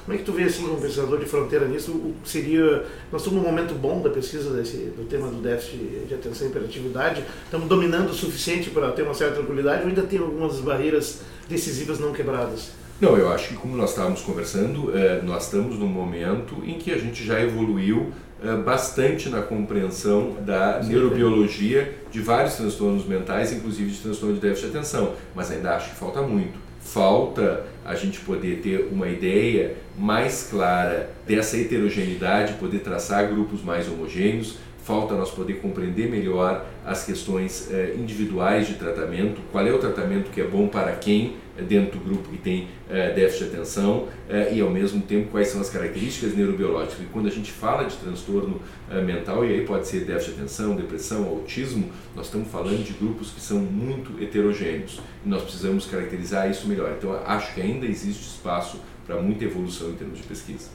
Como 0.05 0.17
é 0.17 0.19
que 0.19 0.25
tu 0.25 0.33
vê 0.33 0.43
assim, 0.43 0.67
um 0.69 0.81
pesquisador 0.81 1.21
de 1.21 1.27
fronteira 1.27 1.69
nisso? 1.69 1.93
O 1.93 2.17
que 2.25 2.29
seria. 2.29 2.85
Nós 3.13 3.21
estamos 3.23 3.41
num 3.41 3.49
momento 3.49 3.75
bom 3.75 4.03
da 4.03 4.11
pesquisa 4.11 4.51
desse, 4.51 4.77
do 4.97 5.05
tema 5.09 5.29
do 5.29 5.37
déficit 5.41 5.77
de 6.09 6.15
atenção 6.15 6.49
e 6.49 6.51
hiperatividade. 6.51 7.25
Estamos 7.45 7.69
dominando 7.69 8.11
o 8.11 8.15
suficiente 8.15 8.71
para 8.71 8.91
ter 8.91 9.03
uma 9.03 9.15
certa 9.15 9.37
tranquilidade 9.37 9.83
ou 9.83 9.89
ainda 9.89 10.03
tem 10.03 10.19
algumas 10.19 10.59
barreiras 10.59 11.21
decisivas 11.49 12.01
não 12.01 12.13
quebradas? 12.13 12.71
Não, 13.03 13.19
eu 13.19 13.33
acho 13.33 13.49
que 13.49 13.55
como 13.57 13.77
nós 13.77 13.91
estávamos 13.91 14.21
conversando, 14.21 14.97
eh, 14.97 15.21
nós 15.25 15.47
estamos 15.47 15.77
num 15.77 15.89
momento 15.89 16.63
em 16.65 16.79
que 16.79 16.93
a 16.93 16.97
gente 16.97 17.25
já 17.25 17.41
evoluiu 17.41 18.13
eh, 18.41 18.55
bastante 18.59 19.29
na 19.29 19.43
compreensão 19.43 20.37
da 20.47 20.81
neurobiologia 20.81 21.97
de 22.13 22.21
vários 22.21 22.55
transtornos 22.55 23.05
mentais, 23.05 23.53
inclusive 23.53 23.91
de 23.91 23.99
transtorno 23.99 24.37
de 24.37 24.41
déficit 24.41 24.71
de 24.71 24.79
atenção, 24.79 25.15
mas 25.35 25.51
ainda 25.51 25.75
acho 25.75 25.91
que 25.91 25.97
falta 25.97 26.23
muito. 26.23 26.57
Falta 26.81 27.65
a 27.85 27.97
gente 27.97 28.21
poder 28.21 28.61
ter 28.61 28.89
uma 28.93 29.09
ideia 29.09 29.75
mais 29.99 30.47
clara 30.49 31.11
dessa 31.27 31.57
heterogeneidade, 31.57 32.53
poder 32.53 32.83
traçar 32.83 33.27
grupos 33.27 33.65
mais 33.65 33.89
homogêneos, 33.89 34.59
falta 34.85 35.15
nós 35.15 35.33
poder 35.33 35.55
compreender 35.55 36.09
melhor 36.09 36.65
as 36.87 37.05
questões 37.05 37.69
eh, 37.73 37.97
individuais 37.99 38.69
de 38.69 38.75
tratamento, 38.75 39.41
qual 39.51 39.67
é 39.67 39.73
o 39.73 39.79
tratamento 39.79 40.31
que 40.31 40.41
é 40.41 40.45
bom 40.45 40.69
para 40.69 40.93
quem 40.93 41.42
dentro 41.61 41.99
do 41.99 42.05
grupo 42.05 42.29
que 42.31 42.39
tem 42.39 42.69
eh, 42.89 43.13
déficit 43.13 43.51
de 43.51 43.57
atenção 43.57 44.09
eh, 44.29 44.55
e 44.55 44.61
ao 44.61 44.71
mesmo 44.71 45.03
tempo 45.03 45.31
quais 45.31 45.49
são 45.49 45.61
as 45.61 45.69
características 45.69 46.35
neurobiológicas. 46.35 47.01
E 47.01 47.07
quando 47.13 47.27
a 47.27 47.31
gente 47.31 47.53
fala 47.53 47.85
de 47.85 47.97
transtorno 47.97 48.61
eh, 48.91 49.01
mental, 49.03 49.45
e 49.45 49.53
aí 49.53 49.67
pode 49.67 49.87
ser 49.87 50.05
déficit 50.05 50.35
de 50.35 50.41
atenção, 50.41 50.75
depressão, 50.75 51.27
autismo, 51.27 51.91
nós 52.17 52.27
estamos 52.27 52.49
falando 52.49 52.83
de 52.85 52.93
grupos 52.95 53.31
que 53.31 53.41
são 53.41 53.59
muito 53.59 54.23
heterogêneos 54.23 55.01
e 55.25 55.29
nós 55.29 55.43
precisamos 55.43 55.87
caracterizar 55.87 56.51
isso 56.51 56.67
melhor. 56.67 56.95
Então 56.97 57.13
acho 57.27 57.55
que 57.55 57.61
ainda 57.61 57.87
existe 57.87 58.23
espaço 58.23 58.81
para 59.07 59.21
muita 59.21 59.45
evolução 59.45 59.91
em 59.91 59.95
termos 59.95 60.19
de 60.19 60.25
pesquisa. 60.25 60.71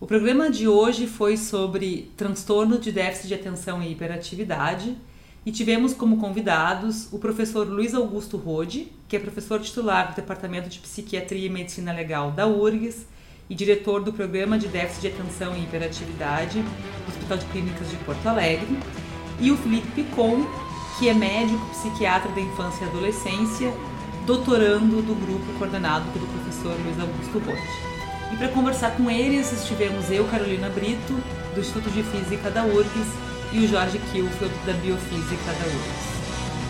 O 0.00 0.06
programa 0.06 0.50
de 0.50 0.66
hoje 0.66 1.06
foi 1.06 1.36
sobre 1.36 2.10
transtorno 2.16 2.78
de 2.78 2.90
déficit 2.90 3.28
de 3.28 3.34
atenção 3.34 3.82
e 3.82 3.92
hiperatividade 3.92 4.96
e 5.46 5.52
tivemos 5.52 5.92
como 5.92 6.16
convidados 6.16 7.12
o 7.12 7.18
professor 7.18 7.66
Luiz 7.66 7.94
Augusto 7.94 8.36
Rode, 8.36 8.90
que 9.06 9.16
é 9.16 9.18
professor 9.18 9.60
titular 9.60 10.10
do 10.10 10.16
Departamento 10.16 10.68
de 10.68 10.78
Psiquiatria 10.78 11.46
e 11.46 11.50
Medicina 11.50 11.92
Legal 11.92 12.30
da 12.30 12.46
URGS 12.46 13.06
e 13.48 13.54
diretor 13.54 14.02
do 14.02 14.12
Programa 14.12 14.58
de 14.58 14.68
Déficit 14.68 15.02
de 15.02 15.08
Atenção 15.08 15.54
e 15.54 15.64
Hiperatividade 15.64 16.62
do 16.62 17.08
Hospital 17.10 17.36
de 17.36 17.44
Clínicas 17.46 17.90
de 17.90 17.96
Porto 17.98 18.26
Alegre, 18.26 18.78
e 19.40 19.50
o 19.50 19.56
Felipe 19.56 19.88
Picon, 19.88 20.46
que 20.98 21.08
é 21.08 21.14
médico 21.14 21.66
psiquiatra 21.70 22.30
da 22.32 22.40
infância 22.40 22.84
e 22.84 22.88
adolescência, 22.88 23.74
doutorando 24.26 25.02
do 25.02 25.14
grupo 25.14 25.58
coordenado 25.58 26.10
pelo 26.12 26.26
professor 26.26 26.74
Luiz 26.84 26.98
Augusto 26.98 27.38
Rode. 27.40 28.32
E 28.32 28.36
para 28.36 28.48
conversar 28.48 28.96
com 28.96 29.10
eles 29.10 29.52
estivemos 29.52 30.10
eu, 30.10 30.24
Carolina 30.28 30.68
Brito, 30.70 31.12
do 31.54 31.60
Instituto 31.60 31.90
de 31.90 32.02
Física 32.04 32.50
da 32.50 32.64
URGS, 32.64 33.33
e 33.54 33.60
o 33.60 33.68
Jorge 33.68 33.98
Kilfield, 34.10 34.52
da 34.66 34.72
Biofísica 34.72 35.52
da 35.52 35.64
URGS. 35.64 36.14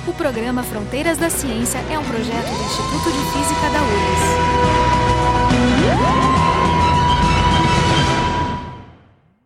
O 0.07 0.13
programa 0.13 0.63
Fronteiras 0.63 1.17
da 1.17 1.31
Ciência 1.31 1.79
é 1.91 1.99
um 1.99 2.05
projeto 2.05 2.45
do 2.45 2.63
Instituto 2.63 3.11
de 3.11 3.25
Física 3.33 3.71
da 3.71 3.81
URGS. 3.81 4.85